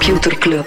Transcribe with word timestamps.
Computer 0.00 0.38
Club. 0.38 0.64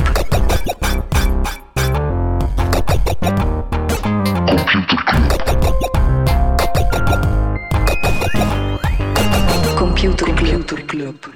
Computer 9.76 10.86
Club. 10.86 11.30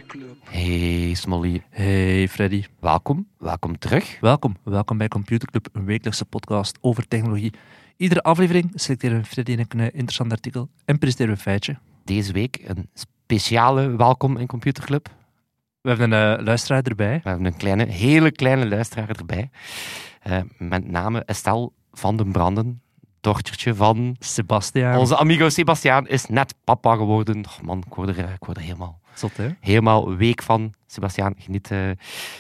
Hey 0.44 1.14
Smolly, 1.14 1.64
Hey 1.70 2.28
Freddy, 2.28 2.64
welkom. 2.80 3.28
Welkom 3.38 3.80
terug. 3.80 4.20
welkom. 4.20 4.58
Welkom 4.64 4.98
bij 4.98 5.08
Computer 5.08 5.52
Club, 5.52 5.70
een 5.72 5.86
wekelijkse 5.86 6.26
podcast 6.26 6.78
over 6.82 7.08
technologie. 7.08 7.54
Iedere 7.96 8.22
aflevering 8.22 8.72
selecteren 8.74 9.26
Freddy 9.26 9.52
en 9.52 9.60
ik 9.60 9.74
een 9.74 9.80
interessant 9.80 10.32
artikel 10.32 10.70
en 10.86 10.98
presenteren 10.98 11.32
we 11.32 11.38
een 11.38 11.44
feitje. 11.44 11.78
Deze 12.04 12.34
week 12.34 12.62
een 12.66 12.90
speciale 12.94 13.96
welkom 13.96 14.38
in 14.38 14.48
Computer 14.48 14.86
Club. 14.86 15.17
We 15.82 15.90
hebben 15.90 16.12
een 16.12 16.38
eh, 16.38 16.44
luisteraar 16.46 16.82
erbij. 16.84 17.20
We 17.24 17.30
hebben 17.30 17.46
een 17.46 17.58
kleine, 17.58 17.86
hele 17.86 18.32
kleine 18.32 18.68
luisteraar 18.68 19.10
erbij. 19.10 19.50
Eh, 20.22 20.40
met 20.58 20.88
name 20.88 21.24
Estelle 21.26 21.72
van 21.92 22.18
den 22.18 22.32
Branden, 22.32 22.82
dochtertje 23.22 23.76
van 23.76 24.16
Sebastian. 24.20 24.98
onze 24.98 25.18
amigo 25.18 25.50
Sebastiaan, 25.50 26.08
is 26.08 26.26
net 26.26 26.54
papa 26.64 26.96
geworden. 26.96 27.44
Man, 27.62 27.84
ik 27.88 27.94
word 27.94 28.10
er, 28.10 28.26
eh, 28.26 28.34
ik 28.34 28.46
word 28.46 28.58
er 28.58 28.64
helemaal, 28.64 29.00
Zot, 29.14 29.38
hè? 29.38 29.50
helemaal 29.60 30.16
week 30.16 30.44
van. 30.44 30.74
Sebastiaan, 30.88 31.34
geniet, 31.38 31.68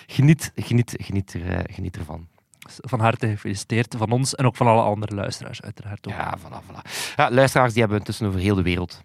geniet, 0.07 0.51
geniet, 0.55 0.95
geniet, 0.97 1.33
er, 1.33 1.65
geniet 1.73 1.97
ervan. 1.97 2.27
Van 2.69 2.99
harte 2.99 3.27
gefeliciteerd 3.27 3.95
van 3.97 4.11
ons 4.11 4.35
en 4.35 4.45
ook 4.45 4.55
van 4.55 4.67
alle 4.67 4.81
andere 4.81 5.15
luisteraars, 5.15 5.61
uiteraard 5.61 6.07
ook. 6.07 6.13
Ja, 6.13 6.37
voilà, 6.37 6.63
voilà. 6.63 7.13
Ja, 7.15 7.31
luisteraars 7.31 7.71
die 7.71 7.81
hebben 7.81 7.99
intussen 7.99 8.27
over 8.27 8.39
heel 8.39 8.55
de 8.55 8.61
wereld. 8.61 9.01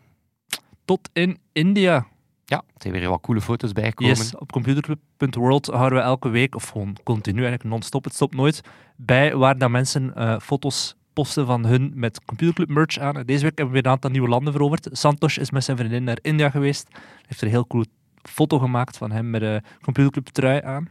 Tot 0.84 1.10
in 1.12 1.38
India. 1.52 2.06
Ja, 2.52 2.58
er 2.74 2.80
zijn 2.82 2.92
weer 2.92 3.08
wat 3.08 3.20
coole 3.20 3.40
foto's 3.40 3.72
bijgekomen. 3.72 4.14
Yes, 4.16 4.36
op 4.36 4.52
computerclub.world 4.52 5.66
houden 5.66 5.98
we 5.98 6.04
elke 6.04 6.28
week, 6.28 6.54
of 6.54 6.68
gewoon 6.68 6.96
continu 7.04 7.40
eigenlijk 7.40 7.64
non-stop, 7.70 8.04
het 8.04 8.14
stopt 8.14 8.34
nooit, 8.34 8.60
bij 8.96 9.36
waar 9.36 9.58
dat 9.58 9.70
mensen 9.70 10.14
eh, 10.14 10.38
foto's 10.40 10.94
posten 11.12 11.46
van 11.46 11.64
hun 11.66 11.92
met 11.94 12.24
Computerclub 12.24 12.68
merch 12.68 12.98
aan. 12.98 13.16
En 13.16 13.26
Deze 13.26 13.42
week 13.42 13.58
hebben 13.58 13.66
we 13.66 13.72
weer 13.72 13.84
een 13.86 13.90
aantal 13.92 14.10
nieuwe 14.10 14.28
landen 14.28 14.52
veroverd. 14.52 14.88
Santosh 14.92 15.36
is 15.38 15.50
met 15.50 15.64
zijn 15.64 15.76
vriendin 15.76 16.04
naar 16.04 16.18
India 16.22 16.50
geweest. 16.50 16.86
Hij 16.92 17.00
heeft 17.26 17.40
er 17.40 17.46
een 17.46 17.52
heel 17.52 17.66
coole 17.66 17.86
foto 18.22 18.58
gemaakt 18.58 18.96
van 18.96 19.10
hem 19.10 19.30
met 19.30 19.42
een 19.42 19.62
Computerclub 19.82 20.26
trui 20.26 20.60
aan. 20.64 20.86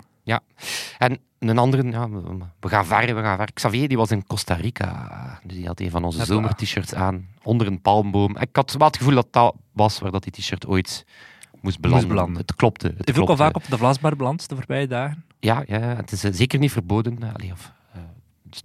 En 0.98 1.20
een 1.40 1.58
andere, 1.58 1.92
ja, 1.92 2.10
we- 2.10 2.70
gaan 2.70 2.86
ver, 2.86 3.16
we 3.16 3.22
gaan 3.22 3.38
ver. 3.38 3.54
Xavier 3.54 3.88
die 3.88 3.98
was 3.98 4.12
in 4.12 4.26
Costa 4.28 4.54
Rica. 4.54 5.40
Dus 5.44 5.56
die 5.58 5.66
had 5.68 5.80
een 5.80 5.90
van 5.90 6.04
onze 6.04 6.18
Ja, 6.18 6.26
zomer-t-shirts 6.26 6.94
aan, 6.94 7.28
onder 7.44 7.68
een 7.68 7.82
palmboom. 7.82 8.38
Ik 8.38 8.50
had 8.56 8.76
wel 8.78 8.88
het 8.88 8.98
gevoel 8.98 9.16
dat 9.16 9.28
dat 9.32 9.56
was 9.72 10.00
waar 10.00 10.12
dat 10.12 10.24
die 10.24 10.32
t-shirt 10.32 10.68
ooit 10.68 11.06
moest 11.62 11.80
belanden. 11.80 12.08
belanden. 12.08 12.38
Het 12.38 12.56
klopte. 12.56 12.88
Het 12.98 13.08
heeft 13.08 13.20
ook 13.20 13.30
al 13.30 13.36
vaak 13.36 13.56
op 13.56 13.64
de 13.70 13.78
Vlasbar 13.78 14.16
beland 14.16 14.50
de 14.50 14.56
voorbije 14.56 14.88
dagen. 14.88 15.26
Ja, 15.40 15.64
ja, 15.68 15.78
ja, 15.78 15.96
het 15.96 16.12
is 16.12 16.24
eh, 16.24 16.32
zeker 16.34 16.60
niet 16.60 16.72
verboden. 16.72 17.24
eh, 17.24 17.34
allee, 17.34 17.52
of, 17.52 17.72
eh, 17.94 18.02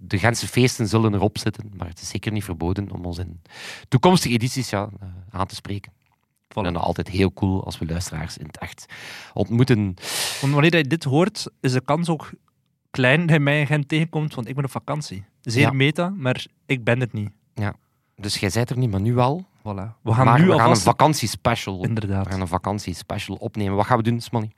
de 0.01 0.17
Gentse 0.19 0.47
feesten 0.47 0.87
zullen 0.87 1.13
erop 1.13 1.37
zitten, 1.37 1.71
maar 1.77 1.87
het 1.87 2.01
is 2.01 2.09
zeker 2.09 2.31
niet 2.31 2.43
verboden 2.43 2.91
om 2.91 3.05
ons 3.05 3.17
in 3.17 3.41
toekomstige 3.87 4.33
edities 4.33 4.69
ja, 4.69 4.89
aan 5.29 5.47
te 5.47 5.55
spreken. 5.55 5.91
Vind 6.47 6.65
het 6.65 6.75
altijd 6.75 7.07
heel 7.07 7.33
cool 7.33 7.63
als 7.65 7.79
we 7.79 7.85
luisteraars 7.85 8.37
in 8.37 8.45
het 8.45 8.57
echt 8.57 8.85
ontmoeten. 9.33 9.83
Want 10.41 10.53
wanneer 10.53 10.75
je 10.75 10.83
dit 10.83 11.03
hoort, 11.03 11.47
is 11.59 11.71
de 11.71 11.81
kans 11.81 12.09
ook 12.09 12.29
klein 12.91 13.19
dat 13.19 13.29
je 13.29 13.39
mij 13.39 13.59
in 13.59 13.67
Gent 13.67 13.87
tegenkomt, 13.87 14.35
want 14.35 14.47
ik 14.47 14.55
ben 14.55 14.63
op 14.63 14.71
vakantie. 14.71 15.23
Zeer 15.41 15.61
Ja. 15.61 15.71
meta, 15.71 16.09
maar 16.09 16.45
ik 16.65 16.83
ben 16.83 16.99
het 16.99 17.13
niet. 17.13 17.29
Dus 18.15 18.37
jij 18.37 18.49
bent 18.53 18.69
er 18.69 18.77
niet, 18.77 18.91
maar 18.91 19.01
nu 19.01 19.17
al. 19.17 19.45
Voilà. 19.67 20.01
We 20.03 20.13
gaan 20.13 20.25
maar 20.25 20.39
nu 20.39 20.47
we 20.47 20.57
gaan 20.59 20.69
een 20.69 20.77
vakantiespecial 20.77 21.83
Inderdaad. 21.83 22.25
We 22.25 22.31
gaan 22.31 22.41
een 22.41 22.47
vakantiespecial 22.47 23.35
opnemen. 23.35 23.75
Wat 23.75 23.85
gaan 23.85 23.97
we 23.97 24.03
doen, 24.03 24.21
Smolly? 24.21 24.51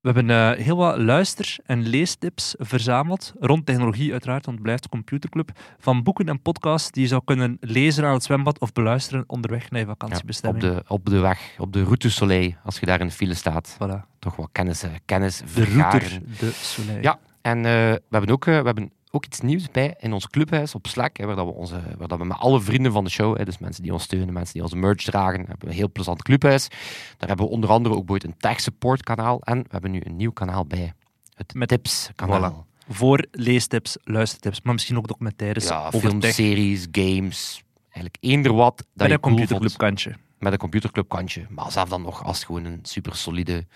We 0.00 0.10
hebben 0.10 0.30
eh, 0.30 0.64
heel 0.64 0.76
wat 0.76 0.98
luister- 0.98 1.56
en 1.66 1.86
leestips 1.86 2.54
verzameld, 2.58 3.32
rond 3.40 3.66
technologie 3.66 4.12
uiteraard, 4.12 4.44
want 4.44 4.56
het 4.56 4.64
blijft 4.66 4.82
de 4.82 4.88
computerclub, 4.88 5.50
van 5.78 6.02
boeken 6.02 6.28
en 6.28 6.42
podcasts 6.42 6.90
die 6.90 7.02
je 7.02 7.08
zou 7.08 7.22
kunnen 7.24 7.56
lezen 7.60 8.04
aan 8.04 8.12
het 8.12 8.22
zwembad 8.22 8.58
of 8.58 8.72
beluisteren 8.72 9.24
onderweg 9.26 9.70
naar 9.70 9.80
je 9.80 9.86
op, 9.86 9.92
vakantiebestemming. 9.98 10.64
de, 10.64 10.84
op 10.88 11.04
de 11.06 11.18
weg, 11.18 11.54
op 11.58 11.72
de 11.72 11.82
route 11.82 12.10
Soleil, 12.10 12.52
als 12.64 12.78
je 12.78 12.86
daar 12.86 13.00
in 13.00 13.06
de 13.06 13.12
file 13.12 13.34
staat. 13.34 13.76
Voilà. 13.82 14.18
Toch 14.18 14.36
wat 14.36 14.48
kennis, 14.52 14.84
kennis 15.04 15.38
De 15.38 15.46
vergaren. 15.46 16.00
router, 16.00 16.20
de 16.38 16.50
Soleil. 16.52 17.02
Ja. 17.02 17.18
En 17.40 17.56
eh, 17.56 17.62
we, 17.62 18.00
hebben 18.10 18.30
ook, 18.30 18.46
eh, 18.46 18.58
we 18.58 18.64
hebben 18.66 18.92
ook 19.10 19.24
iets 19.24 19.40
nieuws 19.40 19.70
bij 19.70 19.94
in 19.98 20.12
ons 20.12 20.28
clubhuis 20.28 20.74
op 20.74 20.86
Slack, 20.86 21.16
hè, 21.16 21.26
waar, 21.26 21.36
dat 21.36 21.46
we 21.46 21.52
onze, 21.52 21.80
waar 21.98 22.08
dat 22.08 22.18
we 22.18 22.24
met 22.24 22.36
alle 22.38 22.60
vrienden 22.60 22.92
van 22.92 23.04
de 23.04 23.10
show, 23.10 23.36
hè, 23.36 23.44
dus 23.44 23.58
mensen 23.58 23.82
die 23.82 23.92
ons 23.92 24.02
steunen, 24.02 24.32
mensen 24.32 24.52
die 24.52 24.62
onze 24.62 24.76
merch 24.76 25.02
dragen, 25.02 25.38
hebben 25.38 25.58
we 25.58 25.66
een 25.66 25.72
heel 25.72 25.90
plezant 25.92 26.22
clubhuis. 26.22 26.68
Daar 27.16 27.28
hebben 27.28 27.46
we 27.46 27.52
onder 27.52 27.70
andere 27.70 27.94
ook 27.94 28.10
ooit 28.10 28.24
een 28.24 28.36
tech 28.38 28.60
support 28.60 29.02
kanaal 29.02 29.40
en 29.40 29.58
we 29.58 29.68
hebben 29.70 29.90
nu 29.90 30.00
een 30.04 30.16
nieuw 30.16 30.32
kanaal 30.32 30.64
bij. 30.66 30.92
Het 31.34 31.54
Met- 31.54 31.68
Tips 31.68 32.10
kanaal. 32.14 32.66
Voor 32.90 33.26
leestips, 33.30 33.96
luistertips, 34.04 34.60
maar 34.62 34.72
misschien 34.74 34.96
ook 34.96 35.08
documentaires 35.08 35.68
Ja, 35.68 35.86
over 35.86 36.00
films, 36.00 36.24
tech. 36.24 36.34
series, 36.34 36.86
games, 36.92 37.62
eigenlijk 37.82 38.16
eender 38.20 38.52
wat. 38.54 38.84
Dat 38.94 39.06
je 39.06 39.12
een 39.12 39.20
cool 39.20 39.34
computerclub 39.34 39.70
vond. 39.70 39.82
kantje. 39.82 40.14
met 40.38 40.52
een 40.52 40.58
computerclub 40.58 41.08
kantje. 41.08 41.46
Maar 41.48 41.72
zelf 41.72 41.88
dan 41.88 42.02
nog, 42.02 42.24
als 42.24 42.44
gewoon 42.44 42.64
een 42.64 42.78
super 42.82 43.16
solide 43.16 43.66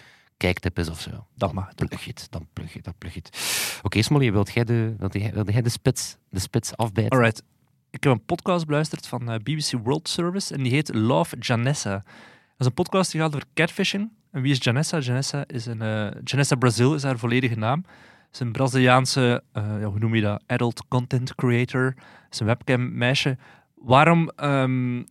kijktip 0.42 0.78
is 0.78 0.88
of 0.88 1.00
zo. 1.00 1.26
Dan 1.34 1.54
mag 1.54 1.66
het 1.68 1.88
plug 1.88 2.04
je 2.04 2.10
het, 2.10 2.26
dan 2.30 2.46
plug 2.52 2.68
je 2.68 2.76
het, 2.76 2.84
dan 2.84 2.94
plug 2.98 3.14
je 3.14 3.20
het. 3.22 3.80
Oké, 3.82 4.02
Smolly, 4.02 4.32
wilt 4.32 4.52
jij 4.52 4.64
de, 4.64 4.94
wilt 4.98 5.12
jij, 5.12 5.32
wilt 5.32 5.52
jij 5.52 5.62
de, 5.62 5.68
spits, 5.68 6.16
de 6.28 6.40
spits 6.40 6.76
afbijten? 6.76 7.18
Alright. 7.18 7.42
Ik 7.90 8.02
heb 8.04 8.12
een 8.12 8.24
podcast 8.24 8.66
beluisterd 8.66 9.06
van 9.06 9.30
eh, 9.30 9.36
BBC 9.38 9.70
World 9.82 10.08
Service 10.08 10.54
en 10.54 10.62
die 10.62 10.72
heet 10.72 10.94
Love 10.94 11.36
Janessa. 11.38 11.92
Dat 11.92 12.58
is 12.58 12.66
een 12.66 12.74
podcast 12.74 13.12
die 13.12 13.20
gaat 13.20 13.34
over 13.34 13.46
catfishing. 13.54 14.10
En 14.30 14.42
wie 14.42 14.52
is 14.52 14.58
Janessa? 14.60 14.98
Janessa 14.98 15.44
is 15.46 15.66
een... 15.66 15.82
eh, 15.82 16.10
Janessa 16.24 16.54
Brazil 16.56 16.94
is 16.94 17.02
haar 17.02 17.18
volledige 17.18 17.58
naam. 17.58 17.84
Ze 17.84 18.28
is 18.32 18.40
een 18.40 18.52
Braziliaanse, 18.52 19.42
eh, 19.52 19.62
ja, 19.80 19.84
hoe 19.84 19.98
noem 19.98 20.14
je 20.14 20.22
dat, 20.22 20.42
adult 20.46 20.88
content 20.88 21.34
creator. 21.34 21.94
Ze 21.96 22.26
is 22.30 22.40
een 22.40 22.46
webcam 22.46 22.96
meisje. 22.98 23.36
Waarom... 23.74 24.28
ehm 24.36 25.02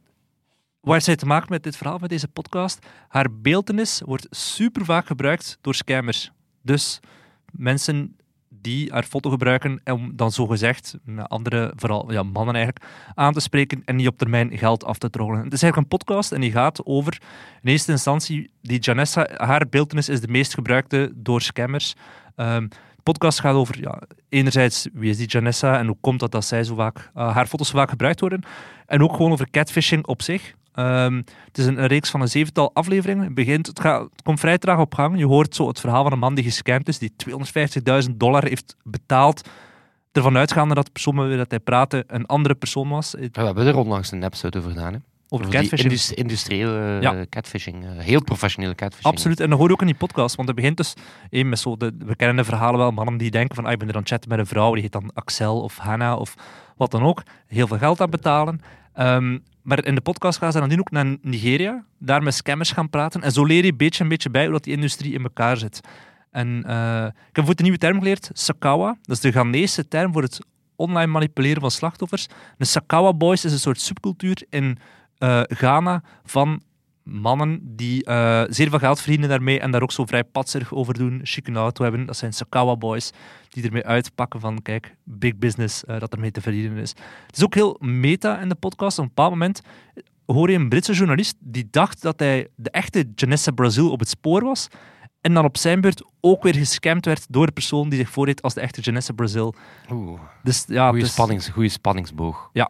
waar 0.81 1.01
zij 1.01 1.15
te 1.15 1.25
maken 1.25 1.47
met 1.49 1.63
dit 1.63 1.77
verhaal, 1.77 1.97
met 1.97 2.09
deze 2.09 2.27
podcast? 2.27 2.85
Haar 3.07 3.27
beeldenis 3.31 4.01
wordt 4.05 4.27
super 4.29 4.85
vaak 4.85 5.05
gebruikt 5.05 5.57
door 5.61 5.75
scammers. 5.75 6.31
Dus 6.61 6.99
mensen 7.51 8.15
die 8.61 8.91
haar 8.91 9.03
foto 9.03 9.29
gebruiken 9.29 9.81
om 9.83 10.15
dan 10.15 10.31
zogezegd 10.31 10.97
andere, 11.27 11.73
vooral 11.75 12.11
ja, 12.11 12.23
mannen 12.23 12.55
eigenlijk, 12.55 12.85
aan 13.13 13.33
te 13.33 13.39
spreken 13.39 13.81
en 13.85 13.95
niet 13.95 14.07
op 14.07 14.17
termijn 14.17 14.57
geld 14.57 14.83
af 14.83 14.97
te 14.97 15.09
troggelen. 15.09 15.43
Het 15.43 15.53
is 15.53 15.61
eigenlijk 15.61 15.91
een 15.91 15.97
podcast 15.97 16.31
en 16.31 16.41
die 16.41 16.51
gaat 16.51 16.85
over, 16.85 17.21
in 17.61 17.69
eerste 17.69 17.91
instantie, 17.91 18.51
die 18.61 18.79
Janessa, 18.79 19.27
haar 19.35 19.69
beeldenis 19.69 20.09
is 20.09 20.21
de 20.21 20.27
meest 20.27 20.53
gebruikte 20.53 21.11
door 21.15 21.41
scammers. 21.41 21.95
Ehm, 22.35 22.67
de 22.67 23.01
podcast 23.03 23.39
gaat 23.39 23.55
over, 23.55 23.79
ja, 23.81 24.01
enerzijds, 24.29 24.87
wie 24.93 25.09
is 25.09 25.17
die 25.17 25.27
Janessa 25.27 25.77
en 25.77 25.87
hoe 25.87 25.97
komt 26.01 26.19
dat 26.19 26.31
dat 26.31 26.45
zij 26.45 26.63
zo 26.63 26.75
vaak, 26.75 27.11
eh, 27.13 27.33
haar 27.33 27.47
foto's 27.47 27.67
zo 27.69 27.77
vaak 27.77 27.89
gebruikt 27.89 28.19
worden. 28.19 28.43
En 28.85 29.03
ook 29.03 29.15
gewoon 29.15 29.31
over 29.31 29.49
catfishing 29.49 30.05
op 30.05 30.21
zich. 30.21 30.53
Ehm, 30.73 31.15
het 31.45 31.57
is 31.57 31.65
een, 31.65 31.77
een 31.81 31.87
reeks 31.87 32.09
van 32.09 32.21
een 32.21 32.27
zevental 32.27 32.71
afleveringen. 32.73 33.23
Het, 33.25 33.33
begint, 33.33 33.67
het, 33.67 33.79
gaat, 33.79 34.01
het 34.01 34.21
komt 34.21 34.39
vrij 34.39 34.57
traag 34.57 34.79
op 34.79 34.93
gang. 34.95 35.17
Je 35.17 35.25
hoort 35.25 35.55
zo 35.55 35.67
het 35.67 35.79
verhaal 35.79 36.03
van 36.03 36.11
een 36.11 36.19
man 36.19 36.35
die 36.35 36.43
gescamd 36.43 36.87
is, 36.87 36.97
die 36.99 37.11
250.000 38.09 38.15
dollar 38.15 38.43
heeft 38.43 38.75
betaald. 38.83 39.49
Ervan 40.11 40.37
uitgaande 40.37 40.75
dat 40.75 40.85
de 40.85 40.91
persoon 40.91 41.15
met 41.15 41.27
wie 41.27 41.37
dat 41.37 41.49
hij 41.49 41.59
praatte 41.59 42.03
een 42.07 42.25
andere 42.25 42.55
persoon 42.55 42.89
was. 42.89 43.11
We 43.11 43.29
hebben 43.33 43.67
er 43.67 43.77
onlangs 43.77 44.11
een 44.11 44.23
episode 44.23 44.57
over 44.57 44.69
gedaan. 44.71 44.93
Hè? 44.93 44.99
Over 45.29 45.45
catfishing. 45.49 45.81
indus- 45.81 46.11
industriële 46.13 46.79
eh, 46.79 47.01
Ja. 47.01 47.25
catfishing. 47.29 47.85
eh, 47.85 47.89
heel 47.97 48.23
professionele 48.23 48.75
catfishing. 48.75 49.13
Absoluut, 49.13 49.39
en 49.39 49.49
dat 49.49 49.57
hoor 49.57 49.67
je 49.67 49.73
ook 49.73 49.79
in 49.81 49.85
die 49.87 49.95
podcast, 49.95 50.35
want 50.35 50.47
het 50.47 50.57
begint 50.57 50.77
dus 50.77 50.93
één 51.29 51.49
met 51.49 51.59
zo 51.59 51.77
de, 51.77 51.93
we 52.05 52.15
kennen 52.15 52.37
de 52.37 52.43
verhalen 52.43 52.79
wel, 52.79 52.91
mannen 52.91 53.17
die 53.17 53.31
denken 53.31 53.55
van 53.55 53.65
ah, 53.65 53.71
ik 53.71 53.77
ben 53.79 53.87
er 53.87 53.93
aan 53.93 53.99
het 53.99 54.09
chatten 54.09 54.29
met 54.29 54.39
een 54.39 54.45
vrouw, 54.45 54.73
die 54.73 54.81
heet 54.81 54.91
dan 54.91 55.11
Axel 55.13 55.61
of 55.61 55.77
Hannah 55.77 56.19
of 56.19 56.33
wat 56.77 56.91
dan 56.91 57.03
ook, 57.03 57.23
heel 57.47 57.67
veel 57.67 57.77
geld 57.77 58.01
aan 58.01 58.09
betalen. 58.09 58.61
Ehm, 58.93 59.37
maar 59.63 59.85
in 59.85 59.95
de 59.95 60.01
podcast 60.01 60.37
gaan 60.37 60.51
ze 60.51 60.59
dan 60.59 60.79
ook 60.79 60.91
naar 60.91 61.17
Nigeria, 61.21 61.85
daar 61.97 62.23
met 62.23 62.33
scammers 62.33 62.71
gaan 62.71 62.89
praten 62.89 63.21
en 63.21 63.31
zo 63.31 63.45
leer 63.45 63.65
je 63.65 63.73
beetje 63.73 64.03
een 64.03 64.09
beetje 64.09 64.29
bij 64.29 64.43
hoe 64.43 64.51
dat 64.51 64.63
die 64.63 64.73
industrie 64.73 65.13
in 65.13 65.23
elkaar 65.23 65.57
zit. 65.57 65.79
En 66.31 66.63
eh, 66.65 67.05
ik 67.05 67.35
heb 67.35 67.45
voor 67.45 67.53
een 67.57 67.63
nieuwe 67.63 67.77
term 67.77 67.97
geleerd, 67.97 68.29
Sakawa, 68.33 68.97
dat 69.01 69.15
is 69.15 69.21
de 69.21 69.31
Ghanese 69.31 69.87
term 69.87 70.13
voor 70.13 70.21
het 70.21 70.39
online 70.75 71.11
manipuleren 71.11 71.61
van 71.61 71.71
slachtoffers. 71.71 72.27
De 72.57 72.65
Sakawa 72.65 73.13
Boys 73.13 73.45
is 73.45 73.51
een 73.51 73.59
soort 73.59 73.79
subcultuur 73.79 74.43
in 74.49 74.77
eh, 75.17 75.41
Ghana 75.43 76.03
van 76.23 76.61
mannen 77.11 77.75
die 77.75 78.03
eh, 78.03 78.43
zeer 78.49 78.69
veel 78.69 78.79
geld 78.79 78.99
verdienen 78.99 79.29
daarmee 79.29 79.59
en 79.59 79.71
daar 79.71 79.81
ook 79.81 79.91
zo 79.91 80.05
vrij 80.05 80.23
patserig 80.23 80.73
over 80.73 80.93
doen, 80.93 81.19
chic 81.23 81.47
een 81.47 81.55
auto 81.57 81.83
hebben. 81.83 82.05
Dat 82.05 82.17
zijn 82.17 82.33
Sakawa 82.33 82.75
boys 82.75 83.11
die 83.49 83.63
ermee 83.63 83.85
uitpakken 83.85 84.39
van, 84.39 84.61
kijk, 84.61 84.95
big 85.03 85.37
business 85.37 85.85
eh, 85.85 85.99
dat 85.99 86.13
ermee 86.13 86.31
te 86.31 86.41
verdienen 86.41 86.77
is. 86.77 86.89
Het 87.27 87.37
is 87.37 87.43
ook 87.43 87.53
heel 87.53 87.77
meta 87.79 88.39
in 88.39 88.49
de 88.49 88.55
podcast. 88.55 88.97
Op 88.97 89.03
een 89.03 89.09
bepaald 89.09 89.31
moment 89.31 89.61
hoor 90.25 90.49
je 90.51 90.57
een 90.57 90.69
Britse 90.69 90.93
journalist 90.93 91.35
die 91.39 91.67
dacht 91.71 92.01
dat 92.01 92.19
hij 92.19 92.47
de 92.55 92.69
echte 92.69 93.05
Janessa 93.15 93.51
Brazil 93.51 93.91
op 93.91 93.99
het 93.99 94.09
spoor 94.09 94.43
was 94.43 94.67
en 95.21 95.33
dan 95.33 95.45
op 95.45 95.57
zijn 95.57 95.81
beurt 95.81 96.03
ook 96.21 96.43
weer 96.43 96.55
gescamd 96.55 97.05
werd 97.05 97.25
door 97.29 97.45
de 97.45 97.51
persoon 97.51 97.89
die 97.89 97.99
zich 97.99 98.09
voordeed 98.09 98.41
als 98.41 98.53
de 98.53 98.61
echte 98.61 98.81
Janessa 98.81 99.13
Brazil. 99.13 99.53
Oeh, 99.91 100.21
Dus 100.43 100.63
ja, 100.67 100.87
goeie, 100.87 101.03
dus 101.03 101.11
spannings, 101.11 101.51
spanningsboog. 101.73 102.49
Ja. 102.53 102.69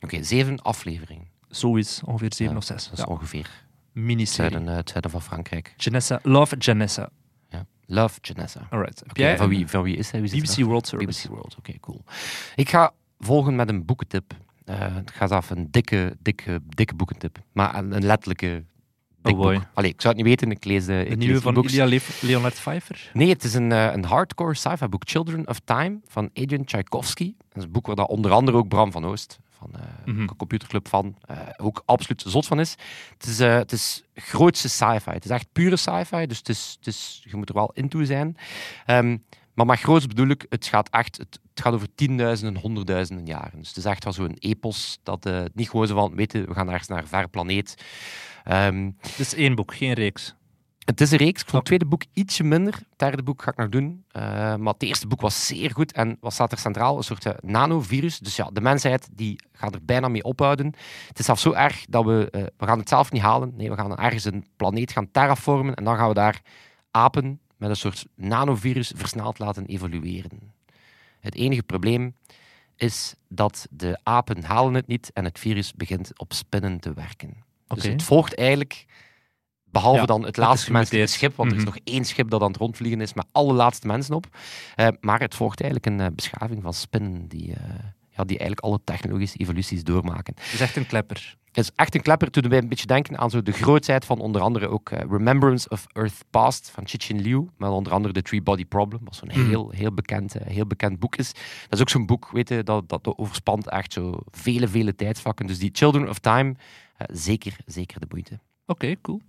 Oké, 0.00 0.22
zeven 0.22 0.62
afleveringen. 0.62 1.26
zoiets, 1.48 2.00
ongeveer 2.04 2.32
zeven 2.34 2.52
Ja, 2.52 2.58
of 2.58 2.64
zes. 2.64 2.84
Dat 2.84 2.92
is 2.98 3.04
Ja, 3.04 3.10
ongeveer. 3.10 3.61
Miniserie. 3.92 4.50
Zuiden, 4.50 4.68
eh, 4.72 4.76
het 4.76 4.88
zuiden 4.88 5.10
van 5.10 5.22
Frankrijk. 5.22 5.74
Janessa, 5.76 6.18
Love 6.22 6.56
Janessa. 6.56 7.08
Ja. 7.48 7.66
Love 7.86 8.18
Janessa. 8.20 8.66
Alright. 8.70 9.02
Jij 9.12 9.36
van, 9.36 9.48
wie, 9.48 9.66
van 9.66 9.82
wie 9.82 9.96
is 9.96 10.10
hij? 10.10 10.20
Het 10.20 10.30
BBC? 10.30 10.64
World 10.64 10.86
Service? 10.86 11.20
BBC 11.28 11.30
World, 11.34 11.56
oké, 11.58 11.72
cool. 11.80 12.04
Ik 12.54 12.68
ga 12.68 12.92
volgen 13.18 13.54
met 13.56 13.68
een 13.68 13.84
boekentip. 13.84 14.34
Eh 14.64 14.94
het 14.94 15.10
gaat 15.10 15.30
af 15.30 15.50
een 15.50 15.68
dikke, 15.70 16.16
dikke, 16.20 16.60
dikke 16.68 16.94
boekentip. 16.94 17.38
Maar 17.52 17.74
een, 17.74 17.92
een 17.96 18.04
letterlijke 18.04 18.64
dik 19.22 19.32
Oh 19.34 19.40
boy. 19.40 19.54
boek. 19.54 19.64
Allee, 19.74 19.90
ik 19.90 20.00
zou 20.00 20.14
het 20.14 20.22
niet 20.24 20.32
weten, 20.32 20.50
ik 20.56 20.64
lees 20.64 20.84
de, 20.84 21.06
De 21.08 21.16
nieuwe 21.16 21.40
van. 21.40 21.64
Ilya 21.64 21.84
Le- 21.84 21.98
Leonard 22.20 22.54
Pfeiffer? 22.54 23.10
Nee, 23.12 23.28
het 23.28 23.44
is 23.44 23.54
een, 23.54 23.72
eh, 23.72 23.92
een 23.92 24.04
hardcore 24.04 24.54
sci-fi 24.54 24.86
boek. 24.88 25.02
Children 25.08 25.48
of 25.48 25.58
Time 25.64 26.00
van 26.06 26.30
Adrian 26.34 26.64
Tchaikovsky. 26.64 27.34
Dat 27.48 27.56
is 27.58 27.62
een 27.64 27.70
boek 27.70 27.86
waar 27.86 27.96
dat 27.96 28.08
onder 28.08 28.30
andere 28.30 28.56
ook 28.56 28.68
Bram 28.68 28.92
van 28.92 29.04
Oost 29.04 29.38
van 29.62 29.80
eh 29.80 29.86
Mhm. 30.06 30.20
een 30.20 30.36
computerclub 30.36 30.88
van 30.88 31.16
eh, 31.26 31.36
ook 31.56 31.82
absoluut 31.84 32.22
zot 32.26 32.46
van 32.46 32.60
is. 32.60 32.74
Het 33.18 33.26
is, 33.26 33.40
eh, 33.40 33.54
het 33.54 33.72
is 33.72 34.02
grootste 34.14 34.68
sci-fi. 34.68 35.10
Het 35.10 35.24
is 35.24 35.30
echt 35.30 35.46
pure 35.52 35.76
sci-fi, 35.76 36.26
dus 36.26 36.38
het 36.38 36.48
is, 36.48 36.74
het 36.78 36.86
is, 36.86 37.22
je 37.30 37.36
moet 37.36 37.48
er 37.48 37.54
wel 37.54 37.70
into 37.74 38.04
zijn. 38.04 38.36
Ehm, 38.86 39.16
maar 39.54 39.66
met 39.66 39.78
groots 39.78 40.06
bedoel 40.06 40.28
ik, 40.28 40.46
het 40.48 40.66
gaat 40.66 40.88
echt 40.90 41.16
het, 41.16 41.38
het 41.54 41.62
gaat 41.64 41.74
over 41.74 41.94
tienduizenden, 41.94 42.62
honderdduizenden 42.62 43.26
jaren. 43.26 43.58
Dus 43.58 43.68
het 43.68 43.76
is 43.76 43.84
echt 43.84 44.04
wel 44.04 44.12
zo'n 44.12 44.36
epos 44.38 44.98
dat 45.02 45.30
niet 45.54 45.70
gewoon 45.70 45.86
zo 45.86 45.94
van, 45.94 46.14
weten, 46.14 46.46
we 46.48 46.54
gaan 46.54 46.68
ergens 46.70 46.88
naar 46.88 46.98
een 46.98 47.06
ver 47.08 47.28
planeet. 47.28 47.74
Ehm, 48.44 48.90
Het 49.00 49.18
is 49.18 49.34
één 49.34 49.54
boek, 49.54 49.74
geen 49.74 49.92
reeks. 49.92 50.34
Het 50.84 51.00
is 51.00 51.10
een 51.10 51.18
reeks. 51.18 51.40
Ik 51.40 51.48
vond 51.48 51.52
het 51.56 51.64
tweede 51.64 51.86
boek 51.86 52.02
ietsje 52.12 52.44
minder. 52.44 52.74
Het 52.74 52.98
derde 52.98 53.22
boek 53.22 53.42
ga 53.42 53.50
ik 53.50 53.56
nog 53.56 53.68
doen. 53.68 54.04
Eh, 54.10 54.22
maar 54.56 54.72
het 54.72 54.82
eerste 54.82 55.06
boek 55.06 55.20
was 55.20 55.46
zeer 55.46 55.70
goed. 55.70 55.92
En 55.92 56.16
wat 56.20 56.32
staat 56.32 56.52
er 56.52 56.58
centraal? 56.58 56.96
Een 56.96 57.02
soort 57.02 57.26
eh, 57.26 57.32
nanovirus. 57.40 58.18
Dus 58.18 58.36
ja, 58.36 58.50
de 58.52 58.60
mensheid 58.60 59.08
die 59.12 59.40
gaat 59.52 59.74
er 59.74 59.84
bijna 59.84 60.08
mee 60.08 60.24
ophouden. 60.24 60.66
Het 61.08 61.18
is 61.18 61.24
zelfs 61.24 61.42
zo 61.42 61.52
erg 61.52 61.84
dat 61.88 62.04
we... 62.04 62.28
eh, 62.30 62.42
we 62.56 62.66
gaan 62.66 62.78
het 62.78 62.88
zelf 62.88 63.12
niet 63.12 63.22
halen. 63.22 63.52
Nee, 63.56 63.70
we 63.70 63.76
gaan 63.76 63.96
ergens 63.96 64.24
een 64.24 64.46
planeet 64.56 64.92
gaan 64.92 65.10
terraformen. 65.10 65.74
En 65.74 65.84
dan 65.84 65.96
gaan 65.96 66.08
we 66.08 66.14
daar 66.14 66.42
apen 66.90 67.40
met 67.56 67.70
een 67.70 67.76
soort 67.76 68.06
nanovirus 68.14 68.92
versneld 68.96 69.38
laten 69.38 69.66
evolueren. 69.66 70.52
Het 71.20 71.34
enige 71.34 71.62
probleem 71.62 72.14
is 72.76 73.14
dat 73.28 73.66
de 73.70 73.98
apen 74.02 74.44
halen 74.44 74.74
het 74.74 74.86
niet 74.86 75.10
en 75.12 75.24
het 75.24 75.38
virus 75.38 75.74
begint 75.74 76.18
op 76.18 76.32
spinnen 76.32 76.80
te 76.80 76.92
werken. 76.92 77.36
Dus 77.66 77.84
het 77.84 78.02
volgt 78.02 78.34
eigenlijk, 78.34 78.84
behalve 79.72 80.00
Ja, 80.00 80.06
dan 80.06 80.24
het 80.24 80.36
laatste 80.36 80.66
gemuteerd. 80.66 81.10
schip, 81.10 81.36
want 81.36 81.50
er 81.50 81.56
is 81.56 81.64
Mhm. 81.64 81.72
nog 81.74 81.82
één 81.84 82.04
schip 82.04 82.30
dat 82.30 82.40
aan 82.42 82.48
het 82.50 82.56
rondvliegen 82.56 83.00
is 83.00 83.14
met 83.14 83.26
alle 83.32 83.52
laatste 83.52 83.86
mensen 83.86 84.14
op. 84.14 84.26
Eh, 84.74 84.88
maar 85.00 85.20
het 85.20 85.34
volgt 85.34 85.60
eigenlijk 85.60 85.92
een 85.92 86.06
eh, 86.06 86.14
beschaving 86.14 86.62
van 86.62 86.74
spinnen 86.74 87.28
die, 87.28 87.52
eh, 87.54 87.60
ja, 88.08 88.24
die 88.24 88.38
eigenlijk 88.38 88.60
alle 88.60 88.80
technologische 88.84 89.38
evoluties 89.38 89.84
doormaken. 89.84 90.34
Het 90.40 90.52
is 90.52 90.60
echt 90.60 90.76
een 90.76 90.86
klepper. 90.86 91.36
Het 91.52 91.64
is 91.64 91.70
echt 91.76 91.94
een 91.94 92.02
klepper. 92.02 92.30
Toen 92.30 92.48
wij 92.48 92.58
een 92.58 92.68
beetje 92.68 92.86
denken 92.86 93.18
aan 93.18 93.30
zo 93.30 93.42
de 93.42 93.52
grootheid 93.52 94.04
van 94.04 94.18
onder 94.20 94.40
andere 94.42 94.68
ook 94.68 94.88
Remembrance 94.90 95.68
of 95.68 95.86
Earth 95.92 96.24
Past 96.30 96.70
van 96.74 96.86
Cixin 96.86 97.20
Liu. 97.20 97.48
Met 97.56 97.70
onder 97.70 97.92
andere 97.92 98.14
The 98.14 98.22
Three 98.22 98.42
Body 98.42 98.64
Problem, 98.64 99.00
wat 99.04 99.14
zo'n 99.16 99.28
Mhm. 99.32 99.46
heel, 99.48 99.70
heel, 99.70 99.92
bekend, 99.94 100.34
heel 100.44 100.66
bekend 100.66 100.98
boek 100.98 101.16
is. 101.16 101.32
Dat 101.32 101.72
is 101.72 101.80
ook 101.80 101.88
zo'n 101.88 102.06
boek, 102.06 102.28
weet 102.30 102.48
je, 102.48 102.62
dat, 102.62 102.88
dat 102.88 103.12
overspant 103.16 103.68
echt 103.68 103.92
zo 103.92 104.18
vele, 104.30 104.68
vele 104.68 104.94
tijdsvakken. 104.94 105.46
Dus 105.46 105.58
die 105.58 105.70
Children 105.72 106.08
of 106.08 106.18
Time, 106.18 106.54
zeker, 107.12 107.56
zeker 107.66 108.00
de 108.00 108.06
moeite. 108.10 108.38
Oké, 108.66 108.94
cool. 109.00 109.20